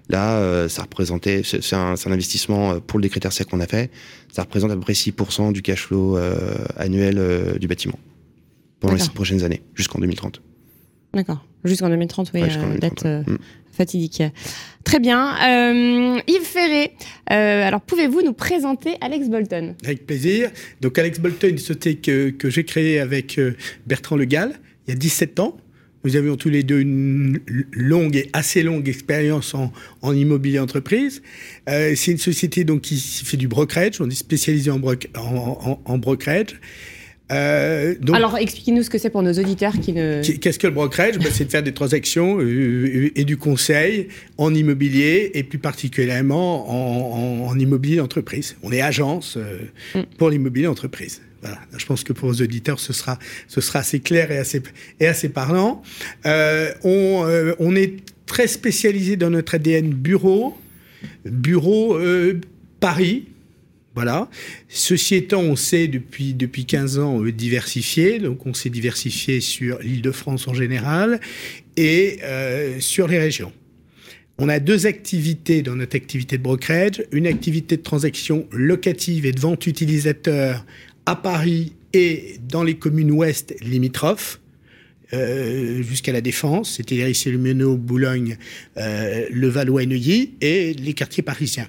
là, 0.08 0.68
ça 0.68 0.82
représentait, 0.82 1.42
c'est 1.44 1.74
un, 1.74 1.94
un, 1.94 2.12
investissement 2.12 2.80
pour 2.80 2.98
le 2.98 3.02
décret 3.04 3.20
tertiaire 3.20 3.46
qu'on 3.46 3.60
a 3.60 3.66
fait, 3.66 3.90
ça 4.32 4.42
représente 4.42 4.70
à 4.70 4.74
peu 4.74 4.80
près 4.80 4.92
6% 4.92 5.52
du 5.52 5.62
cash 5.62 5.86
flow 5.86 6.16
euh, 6.16 6.54
annuel 6.76 7.18
euh, 7.18 7.58
du 7.58 7.66
bâtiment 7.66 7.98
pendant 8.80 8.94
les 8.94 9.08
prochaines 9.14 9.44
années, 9.44 9.62
jusqu'en 9.74 9.98
2030. 9.98 10.40
D'accord, 11.12 11.44
jusqu'en 11.64 11.88
2030, 11.88 12.30
oui, 12.34 12.42
ouais, 12.42 12.48
euh, 12.56 12.78
date 12.78 13.04
mm. 13.04 13.36
fatidique. 13.72 14.22
Très 14.84 15.00
bien. 15.00 15.34
Euh, 15.44 16.20
Yves 16.26 16.42
Ferré, 16.42 16.92
euh, 17.30 17.66
alors 17.66 17.80
pouvez-vous 17.80 18.22
nous 18.22 18.32
présenter 18.32 18.96
Alex 19.00 19.28
Bolton? 19.28 19.74
Avec 19.84 20.06
plaisir. 20.06 20.50
Donc 20.80 20.98
Alex 20.98 21.18
Bolton, 21.18 21.48
une 21.48 21.58
société 21.58 21.96
que, 21.96 22.30
que 22.30 22.48
j'ai 22.48 22.64
créée 22.64 23.00
avec 23.00 23.38
Bertrand 23.86 24.16
Le 24.16 24.24
Gall 24.24 24.52
il 24.86 24.90
y 24.90 24.96
a 24.96 24.98
17 24.98 25.40
ans. 25.40 25.56
Nous 26.04 26.16
avions 26.16 26.36
tous 26.36 26.48
les 26.48 26.62
deux 26.62 26.80
une 26.80 27.40
longue 27.72 28.16
et 28.16 28.30
assez 28.32 28.62
longue 28.62 28.88
expérience 28.88 29.54
en, 29.54 29.72
en 30.00 30.14
immobilier 30.14 30.58
entreprise. 30.58 31.22
Euh, 31.68 31.92
c'est 31.94 32.12
une 32.12 32.18
société 32.18 32.64
donc 32.64 32.80
qui 32.82 32.98
fait 32.98 33.36
du 33.36 33.48
brokerage. 33.48 34.00
On 34.00 34.08
est 34.08 34.14
spécialisé 34.14 34.70
en, 34.70 34.78
bro 34.78 34.94
en, 35.84 35.98
brokerage. 35.98 36.58
Euh, 37.30 37.94
donc, 38.00 38.16
Alors, 38.16 38.38
expliquez-nous 38.38 38.82
ce 38.82 38.90
que 38.90 38.98
c'est 38.98 39.10
pour 39.10 39.22
nos 39.22 39.32
auditeurs 39.32 39.78
qui 39.78 39.92
ne. 39.92 40.22
Qu'est-ce 40.22 40.58
que 40.58 40.66
le 40.66 40.72
brokerage? 40.72 41.18
Ben, 41.18 41.30
C'est 41.30 41.44
de 41.44 41.50
faire 41.50 41.62
des 41.62 41.74
transactions 41.74 42.40
euh, 42.40 43.12
et 43.14 43.24
du 43.24 43.36
conseil 43.36 44.08
en 44.36 44.52
immobilier 44.54 45.30
et 45.34 45.42
plus 45.44 45.58
particulièrement 45.58 47.44
en, 47.44 47.46
en 47.46 47.58
immobilier 47.58 47.96
d'entreprise. 47.96 48.56
On 48.62 48.72
est 48.72 48.80
agence 48.80 49.36
euh, 49.36 49.58
mm. 49.94 50.00
pour 50.18 50.30
l'immobilier 50.30 50.66
d'entreprise. 50.66 51.20
Je 51.76 51.86
pense 51.86 52.04
que 52.04 52.12
pour 52.12 52.28
vos 52.28 52.42
auditeurs, 52.42 52.80
ce 52.80 52.92
sera, 52.92 53.18
assez 53.74 54.00
clair 54.00 54.30
et 54.30 54.38
assez, 55.06 55.28
parlant. 55.28 55.82
Euh, 56.26 56.72
on, 56.84 57.24
euh, 57.26 57.54
on, 57.58 57.74
est 57.76 57.96
très 58.26 58.46
spécialisé 58.46 59.16
dans 59.16 59.30
notre 59.30 59.54
ADN 59.54 59.90
bureau, 59.90 60.58
bureau 61.24 61.96
euh, 61.96 62.40
Paris. 62.80 63.26
Voilà. 63.94 64.28
Ceci 64.68 65.16
étant, 65.16 65.40
on 65.40 65.56
s'est 65.56 65.88
depuis, 65.88 66.34
depuis 66.34 66.64
15 66.64 66.98
ans 66.98 67.20
diversifié. 67.22 68.18
Donc, 68.18 68.46
on 68.46 68.54
s'est 68.54 68.70
diversifié 68.70 69.40
sur 69.40 69.78
l'île 69.80 70.02
de 70.02 70.12
France 70.12 70.46
en 70.46 70.54
général 70.54 71.20
et 71.76 72.20
sur 72.78 73.08
les 73.08 73.18
régions. 73.18 73.52
On 74.42 74.48
a 74.48 74.58
deux 74.58 74.86
activités 74.86 75.60
dans 75.60 75.76
notre 75.76 75.96
activité 75.96 76.38
de 76.38 76.42
brokerage. 76.42 77.04
Une 77.12 77.26
activité 77.26 77.76
de 77.76 77.82
transaction 77.82 78.46
locative 78.52 79.26
et 79.26 79.32
de 79.32 79.40
vente 79.40 79.66
utilisateur 79.66 80.64
à 81.06 81.16
Paris 81.16 81.72
et 81.92 82.36
dans 82.48 82.62
les 82.62 82.74
communes 82.74 83.10
ouest 83.10 83.54
limitrophes. 83.60 84.40
Euh, 85.12 85.82
jusqu'à 85.82 86.12
la 86.12 86.20
Défense, 86.20 86.76
c'est-à-dire 86.76 87.08
ici 87.08 87.32
le 87.32 87.38
Meneau, 87.38 87.76
Boulogne, 87.76 88.38
euh, 88.76 89.26
le 89.32 89.48
Valois 89.48 89.82
et 89.82 89.86
Neuilly, 89.86 90.34
et 90.40 90.72
les 90.72 90.92
quartiers 90.92 91.24
parisiens. 91.24 91.66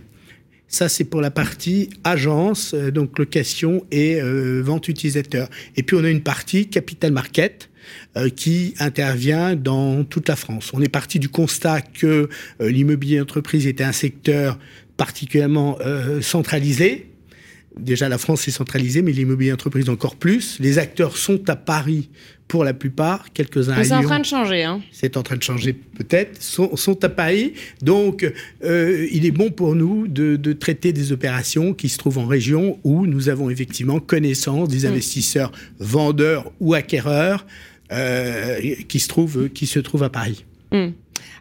Ça, 0.71 0.87
c'est 0.87 1.03
pour 1.03 1.19
la 1.19 1.31
partie 1.31 1.89
agence, 2.05 2.73
euh, 2.73 2.91
donc 2.91 3.19
location 3.19 3.85
et 3.91 4.21
euh, 4.21 4.61
vente 4.63 4.87
utilisateur. 4.87 5.49
Et 5.75 5.83
puis, 5.83 5.97
on 5.97 6.03
a 6.05 6.09
une 6.09 6.21
partie 6.21 6.69
capital 6.69 7.11
market 7.11 7.69
euh, 8.15 8.29
qui 8.29 8.73
intervient 8.79 9.57
dans 9.57 10.05
toute 10.05 10.29
la 10.29 10.37
France. 10.37 10.71
On 10.73 10.81
est 10.81 10.87
parti 10.87 11.19
du 11.19 11.27
constat 11.27 11.81
que 11.81 12.29
euh, 12.61 12.69
l'immobilier 12.69 13.19
entreprise 13.19 13.67
était 13.67 13.83
un 13.83 13.91
secteur 13.91 14.57
particulièrement 14.95 15.79
centralisé, 16.21 17.07
Déjà, 17.79 18.09
la 18.09 18.17
France 18.17 18.47
est 18.47 18.51
centralisée, 18.51 19.01
mais 19.01 19.11
l'immobilier 19.11 19.53
entreprise 19.53 19.89
encore 19.89 20.15
plus. 20.15 20.59
Les 20.59 20.77
acteurs 20.77 21.15
sont 21.15 21.49
à 21.49 21.55
Paris 21.55 22.09
pour 22.51 22.65
la 22.65 22.73
plupart, 22.73 23.31
quelques-uns 23.31 23.73
à. 23.73 23.83
C'est 23.85 23.93
en 23.93 24.01
train 24.01 24.19
de 24.19 24.25
changer. 24.25 24.63
Hein. 24.63 24.81
C'est 24.91 25.15
en 25.15 25.23
train 25.23 25.37
de 25.37 25.43
changer 25.43 25.71
peut-être, 25.71 26.41
sont, 26.41 26.75
sont, 26.75 27.01
à 27.05 27.09
Paris. 27.09 27.53
Donc, 27.81 28.29
euh, 28.63 29.07
il 29.09 29.25
est 29.25 29.31
bon 29.31 29.51
pour 29.51 29.73
nous 29.73 30.09
de, 30.09 30.35
de, 30.35 30.51
traiter 30.51 30.91
des 30.91 31.13
opérations 31.13 31.73
qui 31.73 31.87
se 31.87 31.97
trouvent 31.97 32.17
en 32.17 32.25
région 32.25 32.77
où 32.83 33.07
nous 33.07 33.29
avons 33.29 33.49
effectivement 33.49 34.01
connaissance 34.01 34.67
des 34.67 34.85
mm. 34.85 34.91
investisseurs, 34.91 35.53
vendeurs 35.79 36.51
ou 36.59 36.73
acquéreurs 36.73 37.45
euh, 37.93 38.59
qui, 38.89 38.99
se 38.99 39.07
trouvent, 39.07 39.47
qui 39.47 39.65
se 39.65 39.79
trouvent 39.79 40.03
à 40.03 40.09
Paris. 40.09 40.43
Mm. 40.73 40.89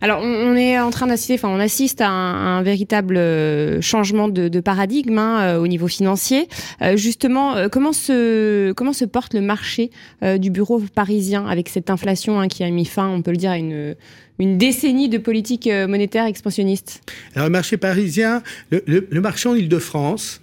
Alors, 0.00 0.20
on, 0.22 0.56
est 0.56 0.78
en 0.78 0.90
train 0.90 1.06
d'assister, 1.06 1.34
enfin, 1.34 1.48
on 1.48 1.60
assiste 1.60 2.00
à 2.00 2.08
un, 2.08 2.62
véritable 2.62 3.16
euh, 3.16 3.80
changement 3.80 4.28
de, 4.28 4.60
paradigme 4.60 5.18
hein, 5.18 5.40
euh, 5.40 5.58
au 5.58 5.66
niveau 5.66 5.88
financier. 5.88 6.48
Euh, 6.82 6.96
justement, 6.96 7.68
comment 7.70 7.92
se 7.92 8.72
comment 8.72 8.92
se 8.92 9.04
porte 9.04 9.34
le 9.34 9.40
marché 9.40 9.90
du 10.38 10.50
bureau 10.50 10.80
parisien 10.94 11.46
avec 11.46 11.68
cette 11.68 11.90
inflation 11.90 12.40
hein, 12.40 12.48
qui 12.48 12.64
a 12.64 12.70
mis 12.70 12.84
fin, 12.84 13.08
on 13.08 13.22
peut 13.22 13.30
le 13.30 13.36
dire, 13.36 13.50
à 13.50 13.58
une 13.58 13.94
une 14.38 14.56
décennie 14.56 15.10
de 15.10 15.18
politique 15.18 15.68
monétaire 15.68 16.24
expansionniste? 16.24 17.02
Alors, 17.34 17.46
le 17.48 17.52
marché 17.52 17.76
parisien, 17.76 18.42
le, 18.70 18.82
le, 18.86 19.06
le 19.10 19.20
marché 19.20 19.50
en 19.50 19.54
Ile-de-France, 19.54 20.40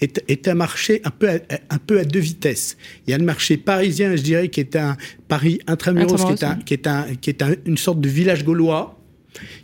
est, 0.00 0.22
est, 0.28 0.48
un 0.48 0.54
marché 0.54 1.00
un 1.04 1.10
peu, 1.10 1.28
à, 1.28 1.38
un 1.70 1.78
peu 1.78 1.98
à 1.98 2.04
deux 2.04 2.20
vitesses. 2.20 2.76
Il 3.06 3.10
y 3.10 3.14
a 3.14 3.18
le 3.18 3.24
marché 3.24 3.56
parisien, 3.56 4.16
je 4.16 4.22
dirais, 4.22 4.48
qui 4.48 4.60
est 4.60 4.76
un 4.76 4.96
Paris 5.28 5.60
intramuros, 5.66 6.24
qui 6.24 6.32
est, 6.32 6.44
un, 6.44 6.56
qui 6.56 6.74
est, 6.74 6.86
un, 6.86 7.14
qui 7.20 7.30
est 7.30 7.42
un, 7.42 7.54
une 7.66 7.78
sorte 7.78 8.00
de 8.00 8.08
village 8.08 8.44
gaulois, 8.44 8.98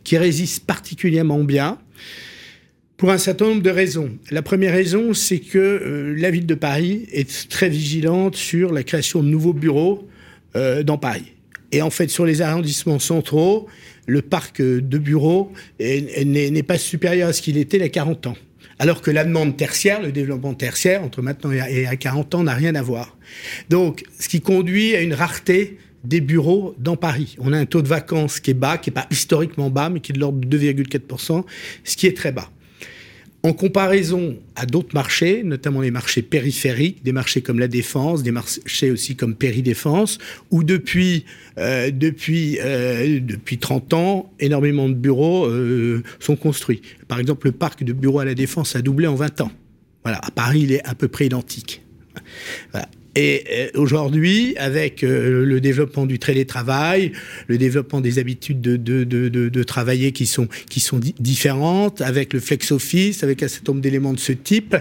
qui 0.04 0.16
résiste 0.16 0.64
particulièrement 0.64 1.42
bien, 1.42 1.78
pour 2.96 3.10
un 3.10 3.18
certain 3.18 3.46
nombre 3.46 3.62
de 3.62 3.70
raisons. 3.70 4.10
La 4.30 4.42
première 4.42 4.72
raison, 4.72 5.12
c'est 5.12 5.40
que 5.40 5.58
euh, 5.58 6.14
la 6.16 6.30
ville 6.30 6.46
de 6.46 6.54
Paris 6.54 7.06
est 7.12 7.48
très 7.48 7.68
vigilante 7.68 8.36
sur 8.36 8.72
la 8.72 8.82
création 8.82 9.22
de 9.22 9.28
nouveaux 9.28 9.52
bureaux 9.52 10.08
euh, 10.54 10.82
dans 10.82 10.96
Paris. 10.96 11.32
Et 11.72 11.82
en 11.82 11.90
fait, 11.90 12.08
sur 12.08 12.24
les 12.24 12.40
arrondissements 12.42 12.98
centraux, 12.98 13.66
le 14.06 14.22
parc 14.22 14.62
de 14.62 14.98
bureaux 14.98 15.52
n'est 15.80 16.62
pas 16.62 16.78
supérieur 16.78 17.28
à 17.28 17.32
ce 17.32 17.42
qu'il 17.42 17.58
était 17.58 17.76
il 17.76 17.82
y 17.82 17.86
a 17.86 17.88
40 17.88 18.28
ans. 18.28 18.36
Alors 18.78 19.00
que 19.00 19.10
la 19.10 19.24
demande 19.24 19.56
tertiaire, 19.56 20.02
le 20.02 20.12
développement 20.12 20.54
tertiaire, 20.54 21.02
entre 21.02 21.22
maintenant 21.22 21.50
et 21.50 21.86
à 21.86 21.96
40 21.96 22.34
ans, 22.34 22.42
n'a 22.42 22.54
rien 22.54 22.74
à 22.74 22.82
voir. 22.82 23.16
Donc, 23.70 24.04
ce 24.18 24.28
qui 24.28 24.40
conduit 24.40 24.94
à 24.94 25.00
une 25.00 25.14
rareté 25.14 25.78
des 26.04 26.20
bureaux 26.20 26.74
dans 26.78 26.96
Paris. 26.96 27.36
On 27.40 27.52
a 27.52 27.58
un 27.58 27.66
taux 27.66 27.82
de 27.82 27.88
vacances 27.88 28.38
qui 28.38 28.52
est 28.52 28.54
bas, 28.54 28.78
qui 28.78 28.90
n'est 28.90 28.94
pas 28.94 29.06
historiquement 29.10 29.70
bas, 29.70 29.88
mais 29.88 30.00
qui 30.00 30.12
est 30.12 30.14
de 30.14 30.20
l'ordre 30.20 30.38
de 30.38 30.58
2,4%, 30.58 31.44
ce 31.84 31.96
qui 31.96 32.06
est 32.06 32.16
très 32.16 32.32
bas. 32.32 32.48
En 33.46 33.52
comparaison 33.52 34.36
à 34.56 34.66
d'autres 34.66 34.92
marchés, 34.92 35.44
notamment 35.44 35.80
les 35.80 35.92
marchés 35.92 36.22
périphériques, 36.22 37.04
des 37.04 37.12
marchés 37.12 37.42
comme 37.42 37.60
la 37.60 37.68
défense, 37.68 38.24
des 38.24 38.32
marchés 38.32 38.90
aussi 38.90 39.14
comme 39.14 39.36
péridéfense, 39.36 40.18
où 40.50 40.64
depuis, 40.64 41.24
euh, 41.56 41.92
depuis, 41.92 42.58
euh, 42.60 43.20
depuis 43.22 43.58
30 43.58 43.92
ans, 43.92 44.32
énormément 44.40 44.88
de 44.88 44.94
bureaux 44.94 45.46
euh, 45.46 46.02
sont 46.18 46.34
construits. 46.34 46.82
Par 47.06 47.20
exemple, 47.20 47.46
le 47.46 47.52
parc 47.52 47.84
de 47.84 47.92
bureaux 47.92 48.18
à 48.18 48.24
la 48.24 48.34
défense 48.34 48.74
a 48.74 48.82
doublé 48.82 49.06
en 49.06 49.14
20 49.14 49.40
ans. 49.42 49.52
Voilà, 50.02 50.18
à 50.24 50.32
Paris, 50.32 50.62
il 50.64 50.72
est 50.72 50.84
à 50.84 50.96
peu 50.96 51.06
près 51.06 51.26
identique. 51.26 51.82
Voilà. 52.72 52.88
Et 53.16 53.44
euh, 53.50 53.80
aujourd'hui, 53.80 54.54
avec 54.58 55.02
euh, 55.02 55.44
le 55.44 55.60
développement 55.60 56.04
du 56.04 56.18
télétravail, 56.18 57.12
le 57.48 57.56
développement 57.56 58.02
des 58.02 58.18
habitudes 58.18 58.60
de, 58.60 58.76
de, 58.76 59.04
de, 59.04 59.28
de, 59.28 59.62
travailler 59.62 60.12
qui 60.12 60.26
sont, 60.26 60.48
qui 60.68 60.80
sont 60.80 61.00
différentes, 61.18 62.02
avec 62.02 62.34
le 62.34 62.40
flex 62.40 62.70
office, 62.72 63.24
avec 63.24 63.42
un 63.42 63.48
certain 63.48 63.72
nombre 63.72 63.80
d'éléments 63.80 64.12
de 64.12 64.18
ce 64.18 64.32
type, 64.32 64.76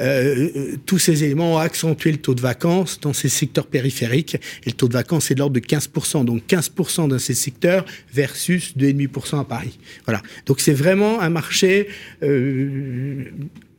euh, 0.00 0.76
tous 0.84 0.98
ces 0.98 1.24
éléments 1.24 1.54
ont 1.54 1.58
accentué 1.58 2.10
le 2.10 2.18
taux 2.18 2.34
de 2.34 2.40
vacances 2.40 3.00
dans 3.00 3.12
ces 3.12 3.28
secteurs 3.28 3.66
périphériques. 3.66 4.34
Et 4.34 4.70
le 4.70 4.72
taux 4.72 4.88
de 4.88 4.92
vacances 4.94 5.30
est 5.30 5.34
de 5.34 5.38
l'ordre 5.38 5.54
de 5.54 5.60
15%. 5.60 6.24
Donc 6.24 6.42
15% 6.48 7.08
dans 7.08 7.18
ces 7.18 7.34
secteurs 7.34 7.84
versus 8.12 8.76
2,5% 8.76 9.40
à 9.40 9.44
Paris. 9.44 9.78
Voilà. 10.04 10.22
Donc 10.46 10.60
c'est 10.60 10.74
vraiment 10.74 11.20
un 11.20 11.30
marché 11.30 11.88
euh, 12.22 13.24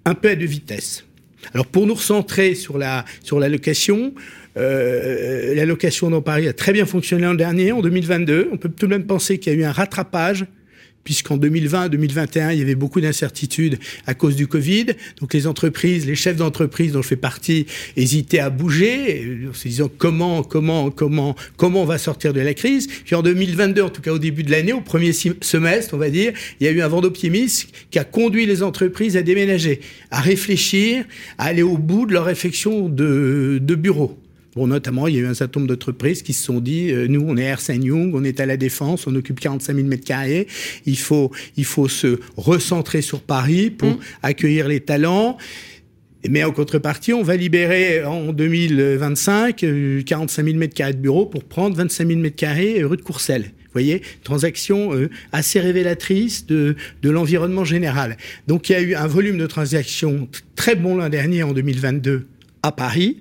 un 0.05 0.15
peu 0.15 0.29
à 0.29 0.35
deux 0.35 0.45
vitesses. 0.45 1.06
Alors 1.53 1.65
pour 1.65 1.87
nous 1.87 1.93
recentrer 1.93 2.55
sur 2.55 2.77
la, 2.77 3.05
sur 3.23 3.39
la 3.39 3.49
location, 3.49 4.13
euh, 4.57 5.55
la 5.55 5.65
location 5.65 6.09
dans 6.09 6.21
Paris 6.21 6.47
a 6.47 6.53
très 6.53 6.73
bien 6.73 6.85
fonctionné 6.85 7.23
l'an 7.23 7.35
dernier, 7.35 7.71
en 7.71 7.81
2022. 7.81 8.49
On 8.51 8.57
peut 8.57 8.69
tout 8.69 8.87
de 8.87 8.91
même 8.91 9.05
penser 9.05 9.37
qu'il 9.37 9.53
y 9.53 9.55
a 9.55 9.59
eu 9.59 9.63
un 9.63 9.71
rattrapage 9.71 10.45
puisqu'en 11.07 11.37
2020, 11.37 11.87
2021, 11.87 12.51
il 12.51 12.59
y 12.59 12.61
avait 12.61 12.75
beaucoup 12.75 12.99
d'incertitudes 12.99 13.79
à 14.07 14.13
cause 14.13 14.35
du 14.35 14.45
Covid. 14.45 14.87
Donc 15.21 15.33
les 15.33 15.47
entreprises, 15.47 16.05
les 16.05 16.15
chefs 16.15 16.35
d'entreprise 16.35 16.91
dont 16.91 17.01
je 17.01 17.07
fais 17.07 17.15
partie, 17.15 17.65
hésitaient 17.95 18.39
à 18.39 18.49
bouger, 18.49 19.39
en 19.49 19.53
se 19.53 19.69
disant 19.69 19.89
comment, 19.97 20.43
comment, 20.43 20.91
comment, 20.91 21.33
comment 21.55 21.83
on 21.83 21.85
va 21.85 21.97
sortir 21.97 22.33
de 22.33 22.41
la 22.41 22.53
crise. 22.53 22.87
Puis 23.05 23.15
en 23.15 23.21
2022, 23.21 23.83
en 23.83 23.89
tout 23.89 24.01
cas 24.01 24.11
au 24.11 24.19
début 24.19 24.43
de 24.43 24.51
l'année, 24.51 24.73
au 24.73 24.81
premier 24.81 25.13
semestre, 25.13 25.93
on 25.93 25.97
va 25.97 26.09
dire, 26.09 26.33
il 26.59 26.65
y 26.65 26.67
a 26.67 26.73
eu 26.73 26.81
un 26.81 26.89
vent 26.89 26.99
d'optimisme 26.99 27.69
qui 27.89 27.99
a 27.99 28.03
conduit 28.03 28.45
les 28.45 28.61
entreprises 28.61 29.15
à 29.15 29.21
déménager, 29.21 29.79
à 30.11 30.19
réfléchir, 30.19 31.05
à 31.37 31.45
aller 31.45 31.63
au 31.63 31.77
bout 31.77 32.05
de 32.05 32.11
leur 32.11 32.25
réflexion 32.25 32.89
de 32.89 33.75
bureau. 33.75 34.19
Bon, 34.57 34.65
notamment, 34.65 35.07
il 35.07 35.13
y 35.13 35.19
a 35.19 35.21
eu 35.21 35.27
un 35.27 35.35
certain 35.35 35.59
nombre 35.59 35.71
d'entreprises 35.71 36.23
qui 36.23 36.33
se 36.33 36.43
sont 36.43 36.59
dit, 36.59 36.89
euh, 36.91 37.05
nous, 37.07 37.23
on 37.27 37.37
est 37.37 37.43
Ernst 37.43 37.69
Young, 37.69 38.15
on 38.15 38.23
est 38.23 38.39
à 38.39 38.47
la 38.47 38.57
Défense, 38.57 39.05
on 39.05 39.13
occupe 39.13 39.39
45 39.39 39.75
000 39.75 39.87
mètres 39.87 40.03
carrés, 40.03 40.47
il 40.87 40.97
faut, 40.97 41.29
il 41.57 41.63
faut 41.63 41.87
se 41.87 42.19
recentrer 42.37 43.03
sur 43.03 43.21
Paris 43.21 43.69
pour 43.69 43.89
mmh. 43.89 43.99
accueillir 44.23 44.67
les 44.67 44.79
talents. 44.79 45.37
Mais 46.27 46.43
en 46.43 46.51
contrepartie, 46.51 47.13
on 47.13 47.21
va 47.21 47.35
libérer 47.35 48.03
en 48.03 48.33
2025 48.33 49.63
45 50.03 50.43
000 50.43 50.57
mètres 50.57 50.73
carrés 50.73 50.93
de 50.93 50.97
bureaux 50.97 51.27
pour 51.27 51.43
prendre 51.43 51.75
25 51.75 52.07
000 52.07 52.19
mètres 52.19 52.35
carrés 52.35 52.83
rue 52.83 52.97
de 52.97 53.03
Courcelles. 53.03 53.43
Vous 53.43 53.73
voyez, 53.73 54.01
transaction 54.23 54.91
euh, 54.95 55.11
assez 55.33 55.59
révélatrice 55.59 56.47
de, 56.47 56.75
de 57.03 57.09
l'environnement 57.11 57.63
général. 57.63 58.17
Donc 58.47 58.69
il 58.69 58.71
y 58.71 58.75
a 58.75 58.81
eu 58.81 58.95
un 58.95 59.05
volume 59.05 59.37
de 59.37 59.45
transactions 59.45 60.27
très 60.55 60.73
bon 60.73 60.97
l'an 60.97 61.09
dernier 61.09 61.43
en 61.43 61.53
2022 61.53 62.25
à 62.63 62.71
Paris, 62.71 63.17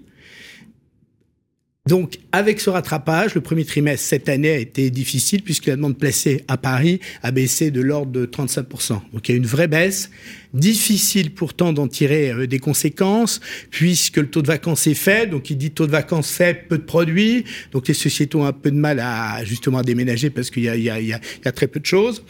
donc, 1.87 2.19
avec 2.33 2.61
ce 2.61 2.69
rattrapage, 2.69 3.37
le 3.37 3.41
premier 3.41 3.65
trimestre 3.65 4.05
cette 4.05 4.29
année 4.29 4.51
a 4.51 4.59
été 4.59 4.91
difficile 4.91 5.43
puisque 5.43 5.67
la 5.67 5.77
demande 5.77 5.97
placée 5.97 6.43
à 6.49 6.57
Paris 6.57 6.99
a 7.23 7.31
baissé 7.31 7.71
de 7.71 7.81
l'ordre 7.81 8.11
de 8.11 8.27
35%. 8.27 9.01
Donc, 9.13 9.29
il 9.29 9.33
y 9.33 9.35
a 9.35 9.37
une 9.37 9.47
vraie 9.47 9.69
baisse. 9.69 10.11
Difficile 10.53 11.33
pourtant 11.33 11.73
d'en 11.73 11.87
tirer 11.87 12.31
euh, 12.31 12.47
des 12.49 12.59
conséquences 12.59 13.41
puisque 13.71 14.17
le 14.17 14.29
taux 14.29 14.43
de 14.43 14.49
vacances 14.49 14.89
est 14.89 14.95
fait. 14.95 15.29
Donc, 15.29 15.49
il 15.51 15.59
dit 15.59 15.71
taux 15.71 15.87
de 15.87 15.93
vacances 15.93 16.31
fait, 16.31 16.67
peu 16.69 16.79
de 16.79 16.83
produits. 16.83 17.45
Donc, 17.71 17.87
les 17.87 17.95
sociétés 17.95 18.37
ont 18.37 18.47
un 18.47 18.53
peu 18.53 18.73
de 18.73 18.77
mal 18.77 18.99
à 18.99 19.45
justement 19.45 19.79
à 19.79 19.83
déménager 19.85 20.31
parce 20.31 20.51
qu'il 20.51 20.65
y 20.65 20.91
a, 20.91 21.53
très 21.53 21.69
peu 21.69 21.79
de 21.79 21.87
choses. 21.87 22.25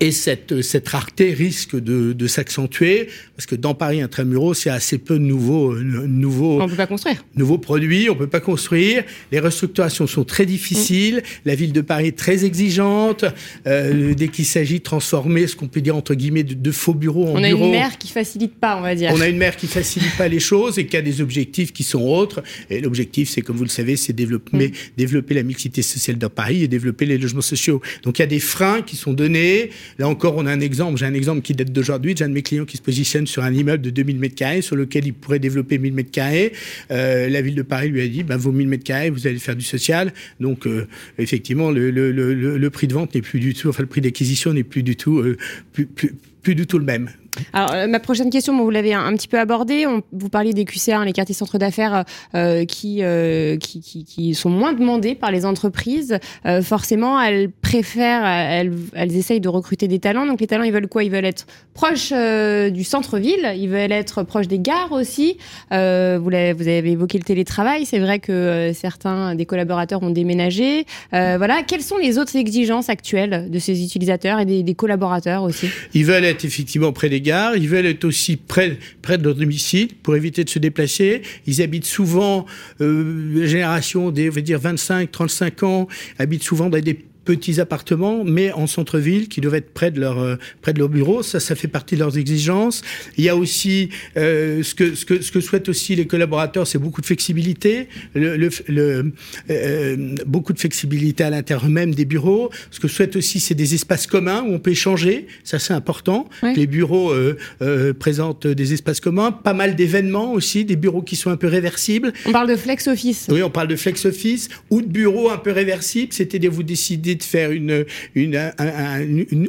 Et 0.00 0.12
cette, 0.12 0.62
cette 0.62 0.88
rareté 0.88 1.32
risque 1.32 1.76
de, 1.76 2.12
de 2.12 2.26
s'accentuer 2.26 3.08
parce 3.36 3.46
que 3.46 3.54
dans 3.54 3.74
Paris 3.74 4.00
intramuros, 4.00 4.64
il 4.64 4.68
y 4.68 4.70
a 4.70 4.74
assez 4.74 4.98
peu 4.98 5.14
de 5.14 5.24
nouveaux, 5.24 5.74
nouveaux, 5.74 6.60
on 6.60 6.68
peut 6.68 6.76
pas 6.76 6.86
construire. 6.86 7.24
nouveaux 7.34 7.58
produits, 7.58 8.08
on 8.08 8.14
peut 8.14 8.28
pas 8.28 8.40
construire. 8.40 9.04
Les 9.32 9.40
restructurations 9.40 10.06
sont 10.06 10.24
très 10.24 10.46
difficiles. 10.46 11.16
Mm. 11.16 11.20
La 11.46 11.54
ville 11.54 11.72
de 11.72 11.80
Paris 11.80 12.08
est 12.08 12.18
très 12.18 12.44
exigeante. 12.44 13.24
Euh, 13.66 14.14
dès 14.14 14.28
qu'il 14.28 14.44
s'agit 14.44 14.78
de 14.78 14.84
transformer 14.84 15.46
ce 15.46 15.56
qu'on 15.56 15.68
peut 15.68 15.80
dire 15.80 15.96
entre 15.96 16.14
guillemets 16.14 16.44
de, 16.44 16.54
de 16.54 16.70
faux 16.70 16.94
bureaux 16.94 17.28
en 17.28 17.40
bureaux. 17.40 17.40
On 17.40 17.42
a 17.42 17.66
une 17.66 17.70
maire 17.70 17.98
qui 17.98 18.08
facilite 18.08 18.54
pas, 18.54 18.76
on 18.76 18.82
va 18.82 18.94
dire. 18.94 19.10
On 19.12 19.20
a 19.20 19.28
une 19.28 19.38
maire 19.38 19.56
qui 19.56 19.66
facilite 19.66 20.16
pas 20.16 20.28
les 20.28 20.40
choses 20.40 20.78
et 20.78 20.86
qui 20.86 20.96
a 20.96 21.02
des 21.02 21.20
objectifs 21.20 21.72
qui 21.72 21.82
sont 21.82 22.02
autres. 22.02 22.42
Et 22.70 22.80
l'objectif, 22.80 23.28
c'est 23.30 23.42
comme 23.42 23.56
vous 23.56 23.64
le 23.64 23.68
savez, 23.68 23.96
c'est 23.96 24.12
développer, 24.12 24.68
mm. 24.68 24.72
développer 24.96 25.34
la 25.34 25.42
mixité 25.42 25.82
sociale 25.82 26.18
dans 26.18 26.30
Paris 26.30 26.62
et 26.62 26.68
développer 26.68 27.06
les 27.06 27.18
logements 27.18 27.40
sociaux. 27.40 27.80
Donc 28.02 28.18
il 28.18 28.22
y 28.22 28.24
a 28.24 28.28
des 28.28 28.40
freins 28.40 28.82
qui 28.82 28.96
sont 28.96 29.12
donnés. 29.12 29.70
Là 29.98 30.08
encore, 30.08 30.36
on 30.36 30.46
a 30.46 30.52
un 30.52 30.60
exemple. 30.60 30.98
J'ai 30.98 31.06
un 31.06 31.14
exemple 31.14 31.42
qui 31.42 31.54
date 31.54 31.72
d'aujourd'hui. 31.72 32.14
J'ai 32.16 32.24
un 32.24 32.28
de 32.28 32.34
mes 32.34 32.42
clients 32.42 32.64
qui 32.64 32.76
se 32.76 32.82
positionne 32.82 33.26
sur 33.26 33.42
un 33.42 33.52
immeuble 33.52 33.82
de 33.82 33.90
2000 33.90 34.20
m2 34.20 34.62
sur 34.62 34.76
lequel 34.76 35.06
il 35.06 35.14
pourrait 35.14 35.38
développer 35.38 35.78
1000 35.78 35.94
m2. 35.94 36.52
Euh, 36.90 37.28
la 37.28 37.42
ville 37.42 37.54
de 37.54 37.62
Paris 37.62 37.88
lui 37.88 38.02
a 38.02 38.08
dit, 38.08 38.22
ben, 38.22 38.36
vos 38.36 38.52
1000 38.52 38.68
m2, 38.68 39.10
vous 39.10 39.26
allez 39.26 39.38
faire 39.38 39.56
du 39.56 39.64
social. 39.64 40.12
Donc, 40.40 40.66
euh, 40.66 40.86
effectivement, 41.18 41.70
le, 41.70 42.68
prix 42.70 42.86
de 42.88 42.94
vente 42.94 43.14
n'est 43.14 43.22
plus 43.22 43.40
du 43.40 43.54
tout, 43.54 43.68
enfin, 43.68 43.82
le 43.82 43.88
prix 43.88 44.00
d'acquisition 44.00 44.52
n'est 44.52 44.64
plus 44.64 44.82
du 44.82 44.96
tout, 44.96 45.18
euh, 45.18 45.36
plus, 45.72 45.86
plus, 45.86 46.14
plus 46.42 46.54
du 46.54 46.66
tout 46.66 46.78
le 46.78 46.84
même. 46.84 47.10
Alors, 47.52 47.72
euh, 47.72 47.86
ma 47.86 48.00
prochaine 48.00 48.30
question, 48.30 48.56
vous 48.56 48.70
l'avez 48.70 48.94
un, 48.94 49.12
petit 49.14 49.28
peu 49.28 49.38
abordée. 49.38 49.86
Vous 50.12 50.28
parliez 50.28 50.52
des 50.52 50.64
QCR, 50.64 50.94
hein, 50.94 51.04
les 51.04 51.12
quartiers 51.12 51.34
centres 51.34 51.58
d'affaires 51.58 52.04
euh, 52.34 52.64
qui, 52.64 52.98
euh, 53.02 53.56
qui, 53.56 53.80
qui, 54.04 54.34
sont 54.34 54.50
moins 54.50 54.72
demandés 54.72 55.14
par 55.14 55.30
les 55.30 55.44
entreprises. 55.44 56.18
Forcément, 56.62 57.20
elles 57.20 57.50
préfèrent, 57.50 58.24
elles, 58.24 58.72
elles 58.94 59.16
essayent 59.16 59.40
de 59.40 59.48
recruter 59.48 59.88
des 59.88 59.98
talents. 59.98 60.26
Donc, 60.26 60.40
les 60.40 60.46
talents, 60.46 60.64
ils 60.64 60.72
veulent 60.72 60.88
quoi? 60.88 61.04
Ils 61.04 61.10
veulent 61.10 61.24
être 61.24 61.46
proches 61.72 62.12
du 62.12 62.84
centre-ville, 62.84 63.54
ils 63.56 63.68
veulent 63.68 63.92
être 63.92 64.22
proches 64.22 64.48
des 64.48 64.58
gares 64.58 64.92
aussi. 64.92 65.36
Vous, 65.70 65.76
avez, 65.76 66.52
vous 66.52 66.68
avez 66.68 66.90
évoqué 66.90 67.18
le 67.18 67.24
télétravail. 67.24 67.86
C'est 67.86 67.98
vrai 67.98 68.18
que 68.18 68.72
certains 68.74 69.34
des 69.34 69.46
collaborateurs 69.46 70.02
ont 70.02 70.10
déménagé. 70.10 70.86
voilà. 71.12 71.62
Quelles 71.62 71.82
sont 71.82 71.98
les 71.98 72.18
autres 72.18 72.36
exigences 72.36 72.88
actuelles 72.88 73.50
de 73.50 73.58
ces 73.58 73.82
utilisateurs 73.82 74.40
et 74.40 74.44
des, 74.44 74.62
des 74.62 74.74
collaborateurs 74.74 75.42
aussi? 75.42 75.68
Ils 75.94 76.04
veulent 76.04 76.24
être 76.24 76.44
effectivement 76.44 76.92
près 76.92 77.08
des 77.08 77.20
ils 77.56 77.68
veulent 77.68 77.86
être 77.86 78.04
aussi 78.04 78.36
près, 78.36 78.78
près 79.02 79.18
de 79.18 79.24
leur 79.24 79.34
domicile 79.34 79.88
pour 80.02 80.16
éviter 80.16 80.44
de 80.44 80.50
se 80.50 80.58
déplacer. 80.58 81.22
Ils 81.46 81.62
habitent 81.62 81.84
souvent, 81.84 82.46
euh, 82.80 83.40
la 83.40 83.46
génération 83.46 84.10
des, 84.10 84.28
on 84.28 84.32
va 84.32 84.40
dire, 84.40 84.58
25, 84.58 85.10
35 85.10 85.62
ans, 85.62 85.88
habitent 86.18 86.42
souvent 86.42 86.68
dans 86.68 86.80
des 86.80 86.98
petits 87.24 87.60
appartements, 87.60 88.24
mais 88.24 88.52
en 88.52 88.66
centre-ville, 88.66 89.28
qui 89.28 89.40
doivent 89.40 89.54
être 89.56 89.72
près 89.72 89.90
de 89.90 90.00
leur 90.00 90.18
euh, 90.18 90.36
près 90.62 90.72
de 90.72 90.78
leur 90.78 90.88
bureau. 90.88 91.22
Ça, 91.22 91.40
ça 91.40 91.54
fait 91.54 91.68
partie 91.68 91.94
de 91.94 92.00
leurs 92.00 92.18
exigences. 92.18 92.82
Il 93.16 93.24
y 93.24 93.28
a 93.28 93.36
aussi 93.36 93.88
euh, 94.16 94.62
ce 94.62 94.74
que 94.74 94.94
ce 94.94 95.04
que 95.04 95.20
ce 95.22 95.32
que 95.32 95.40
souhaitent 95.40 95.68
aussi 95.68 95.96
les 95.96 96.06
collaborateurs, 96.06 96.66
c'est 96.66 96.78
beaucoup 96.78 97.00
de 97.00 97.06
flexibilité, 97.06 97.88
le, 98.14 98.36
le, 98.36 98.48
le 98.68 99.12
euh, 99.50 100.14
beaucoup 100.26 100.52
de 100.52 100.58
flexibilité 100.58 101.24
à 101.24 101.30
l'intérieur 101.30 101.68
même 101.68 101.94
des 101.94 102.04
bureaux. 102.04 102.50
Ce 102.70 102.80
que 102.80 102.88
souhaitent 102.88 103.16
aussi, 103.16 103.40
c'est 103.40 103.54
des 103.54 103.74
espaces 103.74 104.06
communs 104.06 104.42
où 104.42 104.54
on 104.54 104.58
peut 104.58 104.70
échanger. 104.70 105.26
Ça, 105.42 105.58
c'est 105.58 105.74
important. 105.74 106.28
Ouais. 106.42 106.54
Les 106.54 106.66
bureaux 106.66 107.12
euh, 107.12 107.36
euh, 107.62 107.92
présentent 107.92 108.46
des 108.46 108.72
espaces 108.72 109.00
communs, 109.00 109.32
pas 109.32 109.54
mal 109.54 109.76
d'événements 109.76 110.32
aussi, 110.32 110.64
des 110.64 110.76
bureaux 110.76 111.02
qui 111.02 111.16
sont 111.16 111.30
un 111.30 111.36
peu 111.36 111.46
réversibles. 111.46 112.12
On 112.26 112.32
parle 112.32 112.48
de 112.48 112.56
flex 112.56 112.86
office. 112.86 113.26
Oui, 113.30 113.42
on 113.42 113.50
parle 113.50 113.68
de 113.68 113.76
flex 113.76 114.04
office 114.04 114.48
ou 114.70 114.80
de 114.82 114.86
bureaux 114.86 115.30
un 115.30 115.38
peu 115.38 115.52
réversibles. 115.52 116.12
C'est-à-dire 116.12 116.50
vous 116.50 116.62
décidez 116.62 117.13
de 117.14 117.22
faire 117.22 117.50
une, 117.50 117.84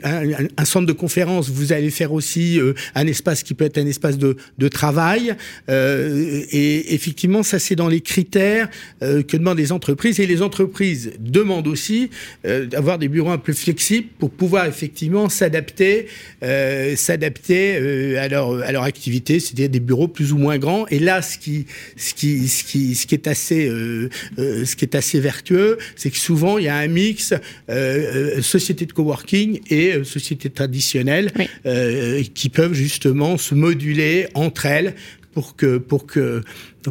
un, 0.04 0.66
centre 0.66 0.88
de 0.88 0.94
conférence, 0.94 1.50
vous 1.50 1.74
allez 1.74 1.90
faire 1.90 2.14
aussi 2.14 2.60
euh, 2.60 2.74
un 2.96 3.08
espace 3.08 3.44
qui 3.44 3.54
peut 3.54 3.66
être 3.66 3.78
un 3.78 3.86
espace 3.86 4.18
de, 4.18 4.38
de 4.58 4.68
travail. 4.68 5.36
Euh, 5.70 6.44
et 6.52 6.94
effectivement, 6.94 7.44
ça 7.44 7.60
c'est 7.60 7.76
dans 7.76 7.88
les 7.88 8.02
critères 8.02 8.70
euh, 9.02 9.24
que 9.24 9.38
demandent 9.38 9.58
les 9.58 9.72
entreprises. 9.72 10.20
Et 10.20 10.28
les 10.28 10.42
entreprises 10.42 11.14
demandent 11.20 11.68
aussi 11.68 12.10
d'avoir 12.44 12.98
des 12.98 13.08
bureaux 13.08 13.32
un 13.32 13.38
peu 13.38 13.54
flexibles 13.54 14.08
pour 14.20 14.30
pouvoir 14.30 14.66
effectivement 14.66 15.30
s'adapter, 15.30 16.08
s'adapter 16.96 18.18
à 18.18 18.28
leur 18.28 18.62
à 18.62 18.72
leur 18.72 18.84
activité, 18.84 19.40
c'est-à-dire 19.40 19.70
des 19.70 19.80
bureaux 19.80 20.08
plus 20.08 20.32
ou 20.32 20.38
moins 20.38 20.58
grands. 20.58 20.86
Et 20.88 21.00
là, 21.00 21.22
ce 21.22 21.38
qui 21.38 21.66
ce 21.98 22.14
qui 22.14 22.48
ce 22.48 22.64
qui 22.64 22.96
ce 22.96 23.08
qui 23.08 23.16
est 23.16 23.28
assez 23.28 23.68
ce 23.68 24.76
qui 24.76 24.86
est 24.86 24.96
assez 24.96 25.20
vertueux, 25.20 25.78
c'est 25.96 26.10
que 26.10 26.18
souvent 26.18 26.58
il 26.58 26.66
y 26.66 26.70
a 26.70 26.78
un 26.78 26.88
mix 26.88 27.34
euh, 27.70 28.42
sociétés 28.42 28.86
de 28.86 28.94
coworking 28.94 29.60
et 29.70 30.04
sociétés 30.04 30.50
traditionnelles 30.50 31.32
qui 32.34 32.50
peuvent 32.50 32.74
justement 32.74 33.38
se 33.38 33.56
moduler 33.56 34.28
entre 34.34 34.66
elles 34.66 34.96
pour 35.34 35.56
que, 35.56 35.78
pour 35.78 36.06
que, 36.06 36.42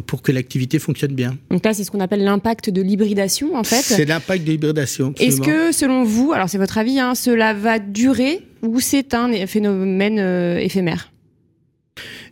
pour 0.05 0.21
que 0.21 0.31
l'activité 0.31 0.77
fonctionne 0.77 1.13
bien. 1.13 1.35
Donc 1.49 1.65
là, 1.65 1.73
c'est 1.73 1.83
ce 1.83 1.89
qu'on 1.89 1.99
appelle 1.99 2.23
l'impact 2.23 2.69
de 2.69 2.81
l'hybridation, 2.81 3.55
en 3.55 3.63
fait. 3.63 3.81
C'est 3.81 4.05
l'impact 4.05 4.43
de 4.43 4.51
l'hybridation. 4.51 5.13
Est-ce 5.17 5.41
que, 5.41 5.71
selon 5.71 6.03
vous, 6.03 6.31
alors 6.31 6.47
c'est 6.47 6.59
votre 6.59 6.77
avis, 6.77 6.99
hein, 6.99 7.15
cela 7.15 7.53
va 7.53 7.79
durer 7.79 8.41
ou 8.61 8.79
c'est 8.79 9.13
un 9.13 9.47
phénomène 9.47 10.19
éphémère? 10.59 11.11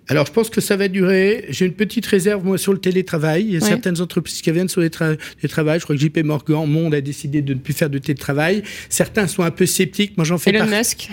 Alors, 0.09 0.25
je 0.25 0.31
pense 0.33 0.49
que 0.49 0.59
ça 0.59 0.75
va 0.75 0.89
durer. 0.89 1.45
J'ai 1.49 1.65
une 1.65 1.73
petite 1.73 2.05
réserve, 2.05 2.43
moi, 2.43 2.57
sur 2.57 2.73
le 2.73 2.79
télétravail. 2.79 3.45
Il 3.45 3.53
y 3.53 3.57
a 3.57 3.61
certaines 3.61 4.01
entreprises 4.01 4.41
qui 4.41 4.51
viennent 4.51 4.67
sur 4.67 4.81
les, 4.81 4.89
télétravail. 4.89 5.79
Je 5.79 5.85
crois 5.85 5.95
que 5.95 6.01
JP 6.01 6.19
Morgan 6.25 6.67
Monde 6.67 6.93
a 6.93 7.01
décidé 7.01 7.41
de 7.41 7.53
ne 7.53 7.59
plus 7.59 7.73
faire 7.73 7.89
de 7.89 7.97
télétravail. 7.99 8.63
Certains 8.89 9.27
sont 9.27 9.43
un 9.43 9.51
peu 9.51 9.65
sceptiques. 9.65 10.17
Moi, 10.17 10.25
j'en 10.25 10.37
fais 10.37 10.49
Elon 10.49 10.67
partie. 10.67 10.75
Musk. 10.75 11.09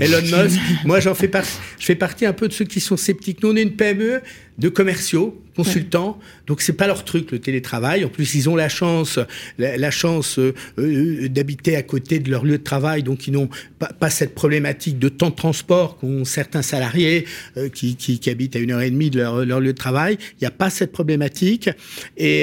Elon 0.00 0.44
Musk. 0.44 0.60
moi, 0.84 1.00
j'en 1.00 1.14
fais 1.14 1.28
partie. 1.28 1.58
Je 1.80 1.84
fais 1.84 1.96
partie 1.96 2.26
un 2.26 2.32
peu 2.32 2.46
de 2.46 2.52
ceux 2.52 2.64
qui 2.64 2.80
sont 2.80 2.96
sceptiques. 2.96 3.42
Nous, 3.42 3.50
on 3.50 3.56
est 3.56 3.62
une 3.62 3.74
PME 3.74 4.20
de 4.58 4.68
commerciaux 4.68 5.40
consultants. 5.58 6.20
Donc 6.46 6.62
c'est 6.62 6.72
pas 6.72 6.86
leur 6.86 7.04
truc 7.04 7.32
le 7.32 7.40
télétravail. 7.40 8.04
En 8.04 8.08
plus 8.08 8.34
ils 8.34 8.48
ont 8.48 8.54
la 8.54 8.68
chance, 8.68 9.18
la, 9.58 9.90
chance 9.90 10.38
euh, 10.38 10.54
euh, 10.78 11.28
d'habiter 11.28 11.74
à 11.74 11.82
côté 11.82 12.20
de 12.20 12.30
leur 12.30 12.44
lieu 12.44 12.58
de 12.58 12.62
travail, 12.62 13.02
donc 13.02 13.26
ils 13.26 13.32
n'ont 13.32 13.48
pas, 13.78 14.10
cette 14.10 14.34
problématique 14.34 14.98
de 14.98 15.08
temps 15.08 15.30
de 15.30 15.34
transport 15.34 15.98
qu'ont 15.98 16.24
certains 16.24 16.62
salariés 16.62 17.24
euh, 17.56 17.68
qui, 17.68 17.96
qui, 17.96 18.30
habitent 18.30 18.54
à 18.54 18.60
une 18.60 18.70
heure 18.70 18.82
et 18.82 18.90
demie 18.90 19.10
de 19.10 19.18
leur, 19.18 19.60
lieu 19.60 19.72
de 19.72 19.72
travail. 19.72 20.16
Il 20.34 20.42
n'y 20.42 20.46
a 20.46 20.52
pas 20.52 20.70
cette 20.70 20.92
problématique 20.92 21.68
et, 22.16 22.42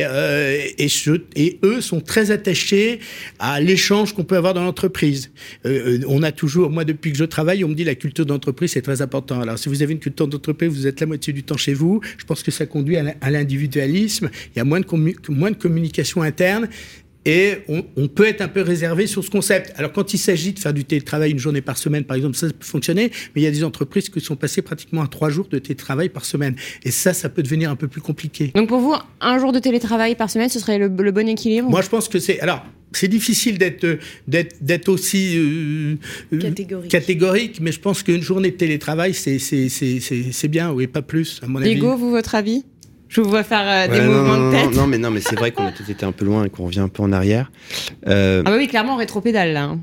et, 0.78 0.88
et, 1.36 1.60
eux 1.64 1.80
sont 1.80 2.02
très 2.02 2.32
attachés 2.32 3.00
à 3.40 3.62
l'échange 3.62 4.14
qu'on 4.14 4.26
peut 4.26 4.36
avoir 4.36 4.54
dans 4.54 4.64
l'entreprise. 4.64 5.32
on 5.64 6.22
a 6.24 6.32
toujours, 6.32 6.70
moi 6.70 6.84
depuis 6.84 7.12
que 7.12 7.18
je 7.18 7.24
travaille, 7.24 7.64
on 7.64 7.70
me 7.70 7.76
dit 7.76 7.86
la 7.86 7.96
culture 7.96 8.26
d'entreprise 8.26 8.72
c'est 8.72 8.82
très 8.82 9.02
important. 9.02 9.40
Alors 9.40 9.58
si 9.58 9.70
vous 9.70 9.84
avez 9.84 9.94
une 9.94 10.00
culture 10.00 10.28
d'entreprise, 10.28 10.70
vous 10.70 10.88
êtes 10.88 11.00
la 11.00 11.08
moitié 11.08 11.32
du 11.32 11.44
temps 11.44 11.58
chez 11.58 11.74
vous. 11.74 12.02
Je 12.18 12.26
pense 12.26 12.44
que 12.44 12.52
ça 12.52 12.66
conduit 12.66 12.98
à 12.98 13.32
l'individualisme. 13.32 14.30
Il 14.54 14.58
y 14.58 14.62
a 14.62 14.64
moins 14.64 14.80
de, 14.80 15.56
communication 15.56 16.22
interne 16.22 16.68
et 17.26 17.58
on, 17.68 18.08
peut 18.08 18.28
être 18.28 18.42
un 18.42 18.48
peu 18.48 18.62
réservé 18.62 19.08
sur 19.08 19.24
ce 19.24 19.32
concept. 19.32 19.74
Alors 19.78 19.92
quand 19.92 20.14
il 20.14 20.18
s'agit 20.18 20.54
de 20.54 20.60
faire 20.60 20.74
du 20.74 20.86
télétravail 20.86 21.32
une 21.32 21.40
journée 21.40 21.62
par 21.62 21.78
semaine, 21.78 22.04
par 22.04 22.16
exemple, 22.16 22.36
ça, 22.36 22.48
peut 22.48 22.54
fonctionner, 22.60 23.12
mais 23.34 23.42
il 23.42 23.44
y 23.44 23.48
a 23.48 23.52
des 23.52 23.64
entreprises 23.64 24.10
qui 24.10 24.22
sont 24.22 24.36
passées 24.36 24.62
pratiquement 24.62 25.02
à 25.02 25.08
trois 25.08 25.30
jours 25.30 25.48
de 25.48 25.58
télétravail 25.58 26.10
par 26.10 26.24
semaine. 26.24 26.56
Et 26.84 26.92
ça, 26.92 27.14
ça 27.14 27.30
peut 27.30 27.42
devenir 27.42 27.72
un 27.72 27.76
peu 27.76 27.88
plus 27.88 28.02
compliqué. 28.02 28.52
Donc 28.56 28.70
pour 28.70 28.80
vous, 28.80 28.94
un 29.22 29.40
jour 29.40 29.52
de 29.52 29.60
télétravail 29.60 30.16
par 30.16 30.30
semaine, 30.30 30.50
ce 30.50 30.60
serait 30.60 30.78
le, 30.78 30.88
bon 30.90 31.28
équilibre? 31.28 31.70
Moi, 31.70 31.82
je 31.82 31.90
pense 31.90 32.08
que 32.08 32.20
c'est... 32.20 32.40
Alors, 32.42 32.64
c'est 32.92 33.08
difficile 33.10 33.58
d'être 33.58 33.86
d'être 34.28 34.88
aussi 34.88 35.34
euh, 35.36 35.96
catégorique. 36.40 36.92
catégorique. 36.92 37.60
mais 37.60 37.74
je 37.74 37.80
pense 37.80 38.04
qu'une 38.04 38.22
journée 38.22 38.52
de 38.52 38.56
télétravail, 38.56 39.14
c'est 39.14 40.48
bien, 40.48 40.72
oui, 40.72 40.88
pas 40.88 41.02
plus, 41.02 41.42
à 41.44 41.48
mon 41.48 41.60
avis. 41.60 41.74
Hugo, 41.74 41.98
vous, 41.98 42.12
votre 42.12 42.36
avis? 42.36 42.64
Je 43.10 43.22
vous 43.22 43.30
vois 43.30 43.44
faire 43.44 43.64
euh, 43.66 43.88
des 43.88 44.02
mouvements 44.02 44.48
de 44.48 44.52
tête. 44.52 44.76
Non, 44.76 44.88
mais 44.88 44.98
non, 44.98 45.12
mais 45.12 45.22
c'est 45.22 45.36
vrai 45.36 45.52
qu'on 45.52 45.66
a 45.66 45.72
tous 45.78 45.90
été 45.90 46.06
un 46.06 46.12
peu 46.12 46.26
loin 46.26 46.46
et 46.46 46.50
qu'on 46.50 46.66
revient 46.66 46.80
un 46.80 46.88
peu 46.88 47.04
en 47.04 47.12
arrière. 47.12 47.52
Euh, 48.08 48.42
ah 48.46 48.52
bah 48.52 48.58
oui, 48.58 48.68
clairement, 48.68 48.94
on 48.94 48.98
rétropédale 48.98 49.54
là. 49.54 49.64
Hein. 49.64 49.80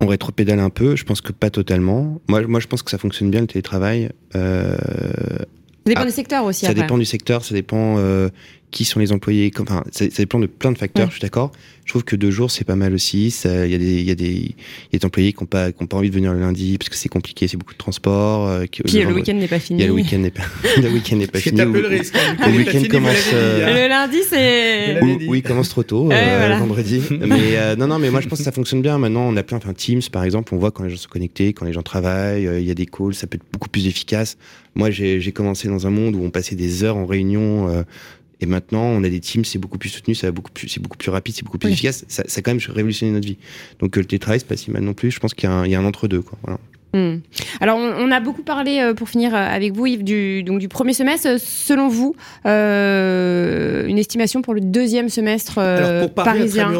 On 0.00 0.06
rétropédale 0.06 0.60
un 0.60 0.70
peu. 0.70 0.94
Je 0.96 1.04
pense 1.04 1.20
que 1.20 1.32
pas 1.32 1.50
totalement. 1.50 2.20
Moi, 2.28 2.42
moi, 2.46 2.60
je 2.60 2.66
pense 2.66 2.82
que 2.82 2.90
ça 2.90 2.98
fonctionne 2.98 3.30
bien 3.30 3.40
le 3.40 3.46
télétravail. 3.46 4.10
Euh... 4.34 4.76
Ça 4.76 5.90
dépend 5.90 6.00
ah, 6.02 6.06
du 6.06 6.12
secteur 6.12 6.44
aussi. 6.44 6.66
Ça 6.66 6.74
dépend 6.74 6.98
du 6.98 7.04
secteur. 7.04 7.44
Ça 7.44 7.54
dépend 7.54 7.96
qui 8.76 8.84
sont 8.84 9.00
les 9.00 9.10
employés. 9.10 9.50
Enfin, 9.58 9.82
ça, 9.90 10.04
ça 10.10 10.22
dépend 10.22 10.38
de 10.38 10.46
plein 10.46 10.70
de 10.70 10.76
facteurs. 10.76 11.06
Je 11.06 11.12
suis 11.12 11.22
d'accord. 11.22 11.50
Je 11.86 11.92
trouve 11.92 12.04
que 12.04 12.14
deux 12.14 12.30
jours, 12.30 12.50
c'est 12.50 12.64
pas 12.64 12.76
mal 12.76 12.92
aussi. 12.92 13.34
Il 13.44 13.70
y, 13.70 13.74
a 13.74 13.78
des, 13.78 14.02
y, 14.02 14.10
a 14.10 14.14
des, 14.14 14.32
y 14.32 14.96
a 14.96 14.98
des 14.98 15.06
employés 15.06 15.32
qui 15.32 15.42
n'ont 15.42 15.46
pas, 15.46 15.72
qui 15.72 15.82
ont 15.82 15.86
pas 15.86 15.96
envie 15.96 16.10
de 16.10 16.14
venir 16.14 16.34
le 16.34 16.40
lundi 16.40 16.76
parce 16.76 16.90
que 16.90 16.96
c'est 16.96 17.08
compliqué, 17.08 17.48
c'est 17.48 17.56
beaucoup 17.56 17.72
de 17.72 17.78
transport. 17.78 18.48
Euh, 18.48 18.64
Puis 18.70 18.82
le, 19.02 19.14
week-end 19.14 19.32
n'est 19.34 19.48
pas 19.48 19.60
fini. 19.60 19.78
Il 19.78 19.82
y 19.82 19.84
a 19.84 19.88
le 19.88 19.94
week-end 19.94 20.18
n'est 20.18 20.30
pas, 20.30 20.42
le 20.82 20.88
week 20.90 21.10
n'est 21.12 21.26
pas 21.26 21.38
fini. 21.38 21.56
C'est 21.56 21.62
un 21.62 21.72
peu 21.72 21.80
le 21.80 21.88
risque. 21.88 22.14
Hein. 22.16 22.50
Le 22.50 22.56
week-end 22.58 22.82
commence. 22.90 23.30
Euh, 23.32 23.84
le 23.84 23.88
lundi, 23.88 24.18
c'est. 24.28 25.00
Oui, 25.00 25.38
il 25.38 25.42
commence 25.42 25.70
trop 25.70 25.84
tôt, 25.84 26.10
euh, 26.12 26.56
vendredi. 26.58 27.00
mais 27.12 27.56
euh, 27.56 27.76
non, 27.76 27.86
non, 27.86 27.98
mais 27.98 28.10
moi 28.10 28.20
je 28.20 28.28
pense 28.28 28.40
que 28.40 28.44
ça 28.44 28.52
fonctionne 28.52 28.82
bien. 28.82 28.98
Maintenant, 28.98 29.22
on 29.22 29.36
a 29.36 29.42
plein, 29.42 29.56
enfin 29.56 29.72
Teams 29.72 30.02
par 30.12 30.24
exemple, 30.24 30.54
on 30.54 30.58
voit 30.58 30.72
quand 30.72 30.82
les 30.82 30.90
gens 30.90 30.98
sont 30.98 31.08
connectés, 31.08 31.54
quand 31.54 31.64
les 31.64 31.72
gens 31.72 31.82
travaillent, 31.82 32.46
il 32.60 32.66
y 32.66 32.70
a 32.70 32.74
des 32.74 32.86
calls, 32.86 33.14
ça 33.14 33.26
peut 33.26 33.36
être 33.36 33.46
beaucoup 33.52 33.70
plus 33.70 33.86
efficace. 33.86 34.36
Moi, 34.74 34.90
j'ai 34.90 35.32
commencé 35.32 35.68
dans 35.68 35.86
un 35.86 35.90
monde 35.90 36.16
où 36.16 36.22
on 36.22 36.30
passait 36.30 36.56
des 36.56 36.84
heures 36.84 36.98
en 36.98 37.06
réunion 37.06 37.84
et 38.40 38.46
maintenant, 38.46 38.82
on 38.82 39.02
a 39.02 39.08
des 39.08 39.20
teams, 39.20 39.44
c'est 39.44 39.58
beaucoup 39.58 39.78
plus 39.78 39.88
soutenu, 39.88 40.14
c'est 40.14 40.30
beaucoup 40.30 40.50
plus, 40.52 40.68
c'est 40.68 40.80
beaucoup 40.80 40.98
plus 40.98 41.10
rapide, 41.10 41.34
c'est 41.34 41.44
beaucoup 41.44 41.58
plus 41.58 41.70
efficace. 41.70 42.04
Ça, 42.08 42.22
ça, 42.26 42.38
a 42.38 42.42
quand 42.42 42.52
même 42.52 42.60
révolutionné 42.68 43.12
notre 43.12 43.26
vie. 43.26 43.38
Donc, 43.78 43.96
euh, 43.96 44.00
le 44.00 44.06
télétravail, 44.06 44.40
c'est 44.40 44.48
pas 44.48 44.56
si 44.56 44.70
mal 44.70 44.82
non 44.82 44.92
plus. 44.92 45.10
Je 45.10 45.18
pense 45.18 45.32
qu'il 45.32 45.48
y, 45.48 45.70
y, 45.70 45.74
a 45.74 45.80
un 45.80 45.84
entre-deux, 45.84 46.20
quoi. 46.20 46.38
Voilà. 46.42 46.58
Hmm. 46.96 47.18
Alors, 47.60 47.76
on, 47.76 48.10
a 48.10 48.20
beaucoup 48.20 48.42
parlé, 48.42 48.78
euh, 48.80 48.94
pour 48.94 49.10
finir 49.10 49.34
euh, 49.34 49.38
avec 49.38 49.74
vous, 49.74 49.86
Yves, 49.86 50.02
du, 50.02 50.42
donc, 50.42 50.60
du 50.60 50.68
premier 50.68 50.94
semestre. 50.94 51.38
Selon 51.38 51.88
vous, 51.88 52.16
euh, 52.46 53.86
une 53.86 53.98
estimation 53.98 54.40
pour 54.40 54.54
le 54.54 54.62
deuxième 54.62 55.10
semestre 55.10 55.58
Alors 55.58 56.06
pour 56.08 56.24
parisien 56.24 56.72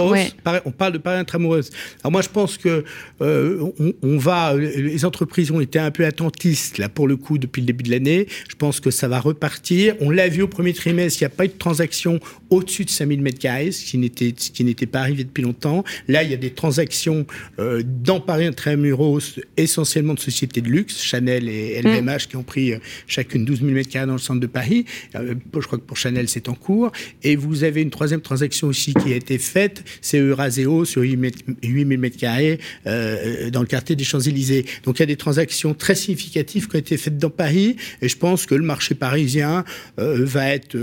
On 0.65 0.71
parle 0.71 0.95
de 0.95 0.99
Paris 0.99 1.19
intramureuse. 1.19 1.71
Alors 2.03 2.13
moi, 2.13 2.23
je 2.23 2.31
pense 2.31 2.57
que 2.57 2.85
on, 3.21 4.17
va, 4.17 4.55
les 4.57 5.05
entreprises 5.05 5.51
ont 5.51 5.61
été 5.61 5.79
un 5.79 5.91
peu 5.91 6.07
attentistes, 6.07 6.79
là, 6.79 6.89
pour 6.89 7.09
le 7.09 7.17
coup, 7.17 7.37
depuis 7.37 7.61
le 7.61 7.67
début 7.67 7.85
de 7.85 7.91
l'année. 7.91 8.27
Je 8.49 8.55
pense 8.55 8.81
que 8.81 8.91
ça 8.91 9.09
va 9.09 9.21
repartir. 9.21 9.97
On 10.01 10.09
l'a 10.09 10.29
vu 10.29 10.41
au 10.41 10.49
premier 10.49 10.73
trimestre, 10.73 11.21
il 11.21 11.25
n'y 11.25 11.33
a 11.33 11.37
pas 11.37 11.45
eu 11.45 11.49
de 11.49 11.59
transaction 11.59 12.21
au-dessus 12.49 12.87
de 12.87 12.91
5000 12.91 13.23
m2, 13.23 13.73
ce 13.73 14.51
qui 14.51 14.65
n'était 14.65 14.87
pas 14.87 15.01
arrivé 15.01 15.25
depuis 15.25 15.43
longtemps. 15.43 15.85
Là, 16.09 16.23
il 16.23 16.31
y 16.31 16.35
a 16.35 16.39
des 16.39 16.53
transactions 16.53 17.27
dans 17.59 18.21
Paris 18.21 18.47
intramuros 18.47 19.41
essentiellement 19.59 20.06
de 20.15 20.21
sociétés 20.21 20.61
de 20.61 20.69
luxe, 20.69 21.03
Chanel 21.03 21.49
et 21.49 21.81
LVMH, 21.83 22.25
mm. 22.25 22.27
qui 22.29 22.37
ont 22.37 22.43
pris 22.43 22.73
euh, 22.73 22.79
chacune 23.07 23.45
12 23.45 23.61
000 23.61 23.73
m2 23.73 24.07
dans 24.07 24.13
le 24.13 24.19
centre 24.19 24.41
de 24.41 24.47
Paris. 24.47 24.85
Euh, 25.15 25.35
je 25.55 25.67
crois 25.67 25.79
que 25.79 25.85
pour 25.85 25.97
Chanel, 25.97 26.29
c'est 26.29 26.49
en 26.49 26.55
cours. 26.55 26.93
Et 27.23 27.37
vous 27.37 27.65
avez 27.65 27.83
une 27.83 27.91
troisième 27.91 28.21
transaction 28.21 28.69
aussi 28.69 28.95
qui 28.95 29.13
a 29.13 29.17
été 29.17 29.39
faite, 29.39 29.85
c'est 30.01 30.19
Euraseo 30.19 30.85
sur 30.85 31.03
8 31.03 31.33
000 31.63 31.91
m2 31.91 33.51
dans 33.51 33.61
le 33.61 33.67
quartier 33.67 33.97
des 33.97 34.05
Champs-Élysées. 34.05 34.65
Donc 34.85 34.99
il 34.99 35.01
y 35.01 35.03
a 35.03 35.07
des 35.07 35.17
transactions 35.17 35.75
très 35.75 35.95
significatives 35.95 36.69
qui 36.69 36.77
ont 36.77 36.79
été 36.79 36.97
faites 36.97 37.19
dans 37.19 37.31
Paris. 37.31 37.77
Et 38.03 38.09
je 38.09 38.17
pense 38.17 38.47
que 38.47 38.55
le 38.55 38.65
marché 38.65 38.95
parisien 38.95 39.65
euh, 39.99 40.25
va 40.25 40.49
être, 40.51 40.77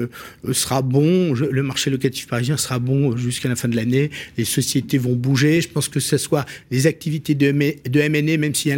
sera 0.52 0.82
bon. 0.82 1.34
le 1.34 1.64
marché 1.64 1.90
locatif 1.90 2.28
parisien 2.28 2.58
sera 2.58 2.80
bon 2.80 3.16
jusqu'à 3.18 3.50
la 3.50 3.56
fin 3.56 3.68
de 3.68 3.76
l'année. 3.76 4.12
Les 4.38 4.46
sociétés 4.46 4.98
vont 4.98 5.16
bouger. 5.16 5.62
Je 5.62 5.70
pense 5.70 5.90
que 5.90 6.00
ce 6.00 6.18
soit 6.18 6.46
les 6.72 6.88
activités 6.88 7.36
de, 7.36 7.52
de 7.52 8.00
M&A, 8.00 8.38
même 8.38 8.56
s'il 8.56 8.70
y 8.70 8.74
a 8.74 8.78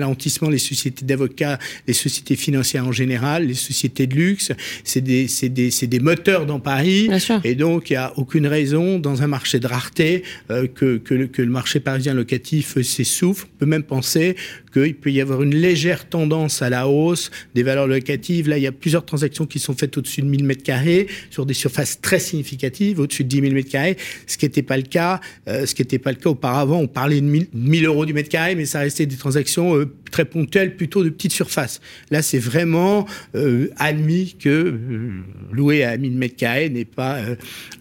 les 0.49 0.57
sociétés 0.57 1.05
d'avocats, 1.05 1.59
les 1.87 1.93
sociétés 1.93 2.35
financières 2.35 2.87
en 2.87 2.91
général, 2.91 3.47
les 3.47 3.53
sociétés 3.53 4.07
de 4.07 4.15
luxe, 4.15 4.51
c'est 4.83 5.01
des, 5.01 5.27
des, 5.49 5.69
des, 5.69 5.99
moteurs 5.99 6.45
dans 6.45 6.59
Paris. 6.59 7.09
Et 7.43 7.55
donc, 7.55 7.89
il 7.89 7.93
n'y 7.93 7.97
a 7.97 8.13
aucune 8.17 8.47
raison, 8.47 8.99
dans 8.99 9.21
un 9.21 9.27
marché 9.27 9.59
de 9.59 9.67
rareté, 9.67 10.23
euh, 10.51 10.67
que, 10.67 10.97
que, 10.97 11.13
le, 11.13 11.27
que, 11.27 11.41
le 11.41 11.51
marché 11.51 11.79
parisien 11.79 12.13
locatif 12.13 12.81
s'essouffle. 12.81 13.47
On 13.55 13.57
peut 13.59 13.65
même 13.65 13.83
penser 13.83 14.35
qu'il 14.73 14.95
peut 14.95 15.11
y 15.11 15.21
avoir 15.21 15.41
une 15.41 15.55
légère 15.55 16.07
tendance 16.09 16.61
à 16.61 16.69
la 16.69 16.87
hausse 16.87 17.31
des 17.53 17.63
valeurs 17.63 17.87
locatives. 17.87 18.49
Là, 18.49 18.57
il 18.57 18.63
y 18.63 18.67
a 18.67 18.71
plusieurs 18.71 19.05
transactions 19.05 19.45
qui 19.45 19.59
sont 19.59 19.73
faites 19.73 19.97
au-dessus 19.97 20.21
de 20.21 20.27
1000 20.27 20.43
mètres 20.43 20.63
carrés, 20.63 21.07
sur 21.29 21.45
des 21.45 21.53
surfaces 21.53 22.01
très 22.01 22.19
significatives, 22.19 22.99
au-dessus 22.99 23.23
de 23.23 23.29
10 23.29 23.41
000 23.41 23.53
mètres 23.53 23.71
carrés, 23.71 23.97
ce 24.27 24.37
qui 24.37 24.45
n'était 24.45 24.63
pas 24.63 24.77
le 24.77 24.83
cas. 24.83 25.21
Euh, 25.47 25.65
ce 25.65 25.75
qui 25.75 25.81
n'était 25.81 25.99
pas 25.99 26.11
le 26.11 26.17
cas 26.17 26.29
auparavant. 26.29 26.79
On 26.79 26.87
parlait 26.87 27.21
de 27.21 27.25
1000, 27.25 27.85
euros 27.85 28.05
du 28.05 28.13
mètre 28.13 28.29
carré, 28.29 28.55
mais 28.55 28.65
ça 28.65 28.79
restait 28.79 29.05
des 29.05 29.15
transactions 29.15 29.75
euh, 29.75 29.85
très 30.15 30.23
ponctuelles, 30.23 30.77
plutôt 30.77 31.03
de 31.03 31.09
petites 31.09 31.33
surfaces. 31.33 31.81
Là, 32.09 32.21
c'est 32.21 32.39
vraiment 32.39 33.05
euh, 33.35 33.67
admis 33.75 34.37
que 34.39 34.47
euh, 34.49 35.09
louer 35.51 35.83
à 35.83 35.97
1000 35.97 36.13
mètres 36.13 36.37
carrés 36.37 36.69
n'est 36.69 36.85
pas, 36.85 37.17
euh, 37.17 37.35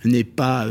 n'est 0.05 0.25
pas 0.25 0.67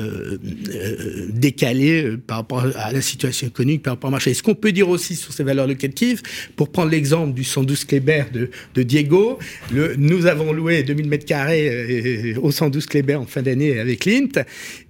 décalé 1.30 2.18
par 2.28 2.38
rapport 2.38 2.66
à 2.76 2.92
la 2.92 3.00
situation 3.00 3.48
économique, 3.48 3.82
par 3.82 3.94
rapport 3.94 4.10
au 4.10 4.12
marché. 4.12 4.34
Ce 4.34 4.44
qu'on 4.44 4.56
peut 4.56 4.74
dire 4.74 4.90
aussi 4.90 5.16
sur 5.16 5.32
ces 5.32 5.46
valeurs 5.46 5.68
locatives, 5.68 6.22
pour 6.58 6.70
prendre 6.70 6.92
l'exemple 6.92 7.34
du 7.34 7.46
112 7.46 7.86
Kléber 7.86 8.26
de, 8.34 8.84
Diego, 8.84 9.40
nous 9.72 10.26
avons 10.26 10.52
loué 10.52 10.84
2000 10.84 11.08
mètres 11.08 11.26
carrés 11.26 12.36
au 12.42 12.52
112 12.52 12.86
Kléber 12.88 13.16
en 13.16 13.26
fin 13.26 13.42
d'année 13.42 13.80
avec 13.80 14.04
l'INT. 14.04 14.44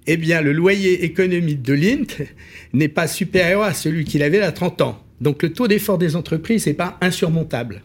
Eh 0.08 0.16
bien, 0.16 0.40
le 0.40 0.52
loyer 0.52 1.04
économique 1.04 1.62
de 1.62 1.74
l'INT 1.74 2.24
n'est 2.72 2.88
pas 2.88 3.06
supérieur 3.06 3.62
à 3.62 3.74
celui 3.74 4.04
qu'il 4.04 4.24
avait 4.24 4.40
à 4.40 4.50
30 4.50 4.80
ans. 4.80 5.03
Donc 5.20 5.42
le 5.42 5.52
taux 5.52 5.68
d'effort 5.68 5.98
des 5.98 6.16
entreprises 6.16 6.66
n'est 6.66 6.74
pas 6.74 6.98
insurmontable. 7.00 7.82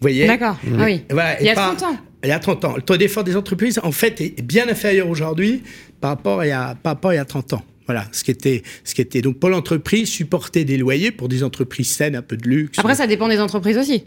Vous 0.00 0.04
voyez? 0.04 0.26
D'accord. 0.26 0.56
Ah 0.78 0.84
oui. 0.84 1.02
il 1.40 1.46
y 1.46 1.50
a 1.50 1.54
30 1.54 1.82
ans. 1.82 1.96
Il 2.22 2.28
y 2.28 2.32
a 2.32 2.38
30 2.38 2.64
ans. 2.64 2.76
Le 2.76 2.82
taux 2.82 2.96
d'effort 2.96 3.24
des 3.24 3.36
entreprises, 3.36 3.80
en 3.82 3.92
fait, 3.92 4.20
est 4.20 4.42
bien 4.42 4.68
inférieur 4.68 5.08
aujourd'hui 5.08 5.62
par 6.00 6.10
rapport 6.10 6.40
à 6.40 6.46
il 6.46 6.50
y 6.50 6.52
a, 6.52 6.74
par 6.74 6.94
rapport 6.94 7.10
à 7.10 7.14
il 7.14 7.18
y 7.18 7.20
a 7.20 7.24
30 7.24 7.54
ans. 7.54 7.62
Voilà, 7.86 8.06
ce 8.12 8.22
qui 8.22 8.30
était, 8.30 8.62
ce 8.84 8.94
qui 8.94 9.00
était. 9.00 9.22
Donc, 9.22 9.38
pour 9.38 9.48
l'entreprise, 9.48 10.08
supporter 10.08 10.64
des 10.64 10.76
loyers 10.76 11.10
pour 11.10 11.28
des 11.28 11.42
entreprises 11.42 11.90
saines, 11.90 12.16
un 12.16 12.22
peu 12.22 12.36
de 12.36 12.46
luxe. 12.46 12.78
Après, 12.78 12.94
ça 12.94 13.06
dépend 13.06 13.28
des 13.28 13.40
entreprises 13.40 13.78
aussi. 13.78 14.04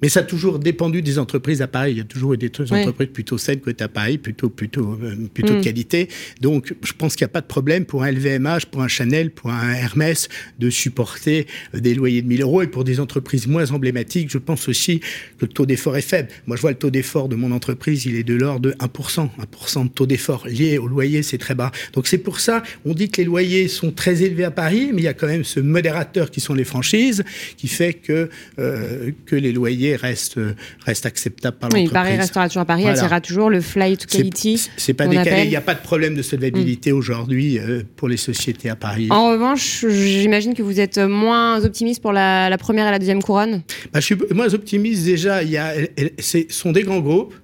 Mais 0.00 0.08
ça 0.08 0.20
a 0.20 0.22
toujours 0.22 0.58
dépendu 0.58 1.02
des 1.02 1.18
entreprises 1.18 1.60
à 1.60 1.66
Paris. 1.66 1.92
Il 1.92 1.98
y 1.98 2.00
a 2.00 2.04
toujours 2.04 2.34
eu 2.34 2.38
des 2.38 2.50
entreprises 2.58 3.08
plutôt 3.12 3.36
saines 3.36 3.60
que 3.60 3.70
à 3.82 3.88
Paris, 3.88 4.18
plutôt, 4.18 4.48
plutôt, 4.48 4.98
euh, 5.02 5.28
plutôt 5.32 5.54
de 5.54 5.58
mm. 5.58 5.62
qualité. 5.62 6.08
Donc, 6.40 6.74
je 6.82 6.92
pense 6.92 7.16
qu'il 7.16 7.24
n'y 7.24 7.30
a 7.30 7.32
pas 7.32 7.40
de 7.40 7.46
problème 7.46 7.84
pour 7.84 8.02
un 8.02 8.10
LVMH, 8.10 8.66
pour 8.70 8.82
un 8.82 8.88
Chanel, 8.88 9.30
pour 9.30 9.50
un 9.50 9.72
Hermès 9.72 10.28
de 10.58 10.70
supporter 10.70 11.46
euh, 11.74 11.80
des 11.80 11.94
loyers 11.94 12.22
de 12.22 12.28
1000 12.28 12.42
euros. 12.42 12.62
Et 12.62 12.66
pour 12.66 12.84
des 12.84 13.00
entreprises 13.00 13.46
moins 13.46 13.70
emblématiques, 13.70 14.30
je 14.30 14.38
pense 14.38 14.68
aussi 14.68 15.00
que 15.00 15.06
le 15.42 15.48
taux 15.48 15.66
d'effort 15.66 15.96
est 15.96 16.02
faible. 16.02 16.28
Moi, 16.46 16.56
je 16.56 16.62
vois 16.62 16.70
le 16.70 16.76
taux 16.76 16.90
d'effort 16.90 17.28
de 17.28 17.36
mon 17.36 17.52
entreprise, 17.52 18.06
il 18.06 18.14
est 18.16 18.24
de 18.24 18.34
l'ordre 18.34 18.60
de 18.60 18.72
1%. 18.72 19.28
1% 19.38 19.84
de 19.84 19.88
taux 19.88 20.06
d'effort 20.06 20.46
lié 20.46 20.78
au 20.78 20.86
loyer, 20.86 21.22
c'est 21.22 21.38
très 21.38 21.54
bas. 21.54 21.72
Donc, 21.92 22.06
c'est 22.06 22.18
pour 22.18 22.40
ça, 22.40 22.62
on 22.84 22.94
dit 22.94 23.10
que 23.10 23.20
les 23.20 23.24
loyers 23.24 23.68
sont 23.68 23.90
très 23.90 24.22
élevés 24.22 24.44
à 24.44 24.50
Paris, 24.50 24.90
mais 24.92 25.02
il 25.02 25.04
y 25.04 25.08
a 25.08 25.14
quand 25.14 25.26
même 25.26 25.44
ce 25.44 25.60
modérateur 25.60 26.30
qui 26.30 26.40
sont 26.40 26.54
les 26.54 26.64
franchises, 26.64 27.24
qui 27.56 27.68
fait 27.68 27.94
que, 27.94 28.28
euh, 28.58 29.10
que 29.26 29.36
les 29.36 29.52
loyers 29.52 29.87
reste, 29.96 30.38
reste 30.84 31.06
acceptable 31.06 31.56
par 31.58 31.68
l'entreprise. 31.68 31.88
Oui, 31.88 31.92
Paris 31.92 32.16
restera 32.16 32.48
toujours 32.48 32.62
à 32.62 32.64
Paris, 32.64 32.86
attirera 32.86 33.20
toujours 33.20 33.50
le 33.50 33.60
fly 33.60 33.96
to 33.96 34.06
quality. 34.06 34.68
C'est 34.76 34.94
pas 34.94 35.06
décalé, 35.06 35.44
il 35.44 35.50
n'y 35.50 35.56
a 35.56 35.60
pas 35.60 35.74
de 35.74 35.82
problème 35.82 36.14
de 36.14 36.22
solvabilité 36.22 36.92
mm. 36.92 36.96
aujourd'hui 36.96 37.58
euh, 37.58 37.82
pour 37.96 38.08
les 38.08 38.16
sociétés 38.16 38.70
à 38.70 38.76
Paris. 38.76 39.08
En 39.10 39.30
revanche, 39.30 39.84
j'imagine 39.88 40.54
que 40.54 40.62
vous 40.62 40.80
êtes 40.80 40.98
moins 40.98 41.64
optimiste 41.64 42.02
pour 42.02 42.12
la, 42.12 42.56
première 42.58 42.88
et 42.88 42.90
la 42.90 42.98
deuxième 42.98 43.22
couronne? 43.22 43.62
Bah, 43.92 44.00
Je 44.00 44.06
suis 44.06 44.16
moins 44.34 44.52
optimiste 44.54 45.04
déjà, 45.04 45.42
il 45.42 45.50
y 45.50 45.56
a, 45.56 45.72
ce 46.18 46.44
sont 46.48 46.72
des 46.72 46.82
grands 46.82 47.00
groupes 47.00 47.34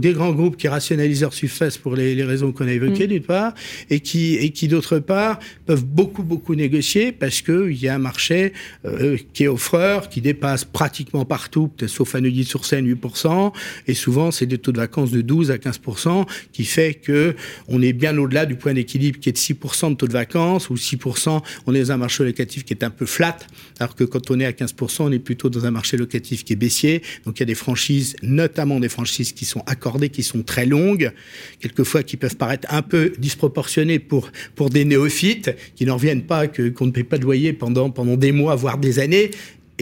des 0.00 0.12
grands 0.12 0.32
groupes 0.32 0.56
qui 0.56 0.68
rationalisent 0.68 1.22
leur 1.22 1.34
surface 1.34 1.78
pour 1.78 1.96
les, 1.96 2.22
raisons 2.22 2.52
qu'on 2.52 2.66
a 2.66 2.72
évoquées, 2.72 3.04
mm. 3.04 3.10
d'une 3.10 3.22
part, 3.22 3.54
et 3.90 4.00
qui, 4.00 4.36
et 4.36 4.50
qui 4.50 4.68
d'autre 4.68 4.98
part, 4.98 5.38
peuvent 5.66 5.84
beaucoup, 5.84 6.22
beaucoup 6.22 6.54
négocier 6.54 7.12
parce 7.12 7.42
qu'il 7.42 7.76
y 7.76 7.88
a 7.88 7.94
un 7.94 7.98
marché 7.98 8.52
euh, 8.84 9.16
qui 9.32 9.44
est 9.44 9.48
offreur, 9.48 10.08
qui 10.08 10.20
dépasse 10.20 10.64
pratiquement 10.64 11.24
partout, 11.24 11.68
peut-être 11.68 11.90
sauf 11.90 12.14
à 12.14 12.20
Neuilly-sur-Seine, 12.20 12.92
8%, 12.92 13.52
et 13.86 13.94
souvent, 13.94 14.30
c'est 14.30 14.46
des 14.46 14.58
taux 14.58 14.72
de 14.72 14.78
vacances 14.78 15.10
de 15.10 15.20
12 15.20 15.50
à 15.50 15.56
15%, 15.56 16.26
qui 16.52 16.64
fait 16.64 16.94
que 16.94 17.34
on 17.68 17.82
est 17.82 17.92
bien 17.92 18.16
au-delà 18.18 18.46
du 18.46 18.56
point 18.56 18.74
d'équilibre 18.74 19.18
qui 19.18 19.28
est 19.28 19.32
de 19.32 19.38
6% 19.38 19.90
de 19.90 19.94
taux 19.94 20.06
de 20.06 20.12
vacances, 20.12 20.70
ou 20.70 20.74
6%, 20.74 21.40
on 21.66 21.74
est 21.74 21.80
dans 21.80 21.92
un 21.92 21.96
marché 21.96 22.24
locatif 22.24 22.64
qui 22.64 22.74
est 22.74 22.84
un 22.84 22.90
peu 22.90 23.06
flat, 23.06 23.38
alors 23.80 23.94
que 23.94 24.04
quand 24.04 24.30
on 24.30 24.40
est 24.40 24.44
à 24.44 24.52
15%, 24.52 25.02
on 25.02 25.12
est 25.12 25.18
plutôt 25.18 25.48
dans 25.48 25.66
un 25.66 25.70
marché 25.70 25.96
locatif 25.96 26.44
qui 26.44 26.52
est 26.52 26.56
baissier. 26.56 27.02
Donc, 27.24 27.38
il 27.38 27.40
y 27.40 27.42
a 27.44 27.46
des 27.46 27.54
franchises, 27.54 28.16
notamment 28.22 28.80
des 28.80 28.88
franchises 28.88 29.32
qui 29.32 29.44
sont 29.44 29.62
qui 30.10 30.22
sont 30.22 30.42
très 30.42 30.66
longues, 30.66 31.12
quelquefois 31.60 32.02
qui 32.02 32.16
peuvent 32.16 32.36
paraître 32.36 32.68
un 32.72 32.82
peu 32.82 33.12
disproportionnées 33.18 33.98
pour, 33.98 34.30
pour 34.54 34.70
des 34.70 34.84
néophytes 34.84 35.54
qui 35.74 35.84
n'en 35.86 35.94
reviennent 35.94 36.22
pas 36.22 36.46
qu'on 36.46 36.86
ne 36.86 36.90
paye 36.90 37.04
pas 37.04 37.18
de 37.18 37.24
loyer 37.24 37.52
pendant, 37.52 37.90
pendant 37.90 38.16
des 38.16 38.32
mois, 38.32 38.54
voire 38.54 38.78
des 38.78 38.98
années. 38.98 39.30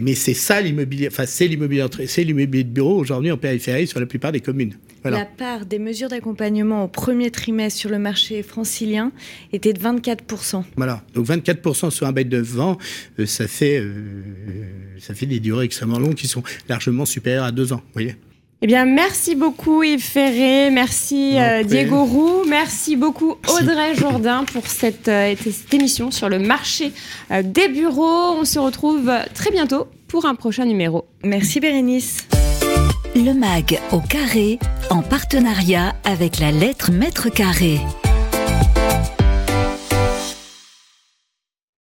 Mais 0.02 0.14
c'est 0.14 0.34
ça 0.34 0.60
l'immobilier, 0.60 1.08
enfin 1.08 1.26
c'est 1.26 1.46
l'immobilier, 1.46 1.84
c'est 2.06 2.24
l'immobilier 2.24 2.64
de 2.64 2.70
bureau 2.70 2.98
aujourd'hui 2.98 3.30
en 3.30 3.36
périphérie 3.36 3.86
sur 3.86 4.00
la 4.00 4.06
plupart 4.06 4.32
des 4.32 4.40
communes. 4.40 4.74
La 5.04 5.24
part 5.24 5.66
des 5.66 5.78
mesures 5.78 6.08
d'accompagnement 6.08 6.84
au 6.84 6.88
premier 6.88 7.30
trimestre 7.30 7.78
sur 7.78 7.90
le 7.90 7.98
marché 7.98 8.42
francilien 8.42 9.12
était 9.52 9.72
de 9.72 9.80
24%. 9.80 10.62
Voilà, 10.76 11.02
donc 11.14 11.26
24% 11.26 11.90
sur 11.90 12.06
un 12.06 12.12
bail 12.12 12.26
de 12.26 12.38
vent, 12.38 12.78
euh, 13.18 13.26
ça, 13.26 13.48
fait, 13.48 13.78
euh, 13.80 14.22
ça 14.98 15.14
fait 15.14 15.26
des 15.26 15.40
durées 15.40 15.64
extrêmement 15.64 15.98
longues 15.98 16.14
qui 16.14 16.28
sont 16.28 16.42
largement 16.68 17.04
supérieures 17.04 17.44
à 17.44 17.52
deux 17.52 17.72
ans. 17.72 17.82
Vous 17.86 17.92
voyez 17.94 18.16
eh 18.62 18.66
bien, 18.66 18.84
merci 18.84 19.34
beaucoup 19.34 19.82
Yves 19.82 20.02
Ferré, 20.02 20.70
merci 20.70 21.38
euh, 21.38 21.62
Diego 21.62 22.04
Roux, 22.04 22.42
merci 22.46 22.94
beaucoup 22.94 23.36
Audrey 23.48 23.94
Jourdain 23.94 24.44
pour 24.44 24.66
cette, 24.66 25.08
euh, 25.08 25.34
cette, 25.42 25.72
émission 25.72 26.10
sur 26.10 26.28
le 26.28 26.38
marché 26.38 26.92
euh, 27.30 27.42
des 27.42 27.68
bureaux. 27.68 28.36
On 28.38 28.44
se 28.44 28.58
retrouve 28.58 29.10
très 29.32 29.50
bientôt 29.50 29.86
pour 30.08 30.26
un 30.26 30.34
prochain 30.34 30.66
numéro. 30.66 31.06
Merci 31.24 31.58
Bérénice. 31.58 32.28
Le 33.16 33.32
MAG 33.32 33.80
au 33.92 34.00
carré, 34.00 34.58
en 34.90 35.00
partenariat 35.00 35.94
avec 36.04 36.38
la 36.38 36.52
lettre 36.52 36.92
Maître 36.92 37.30
Carré. 37.30 37.80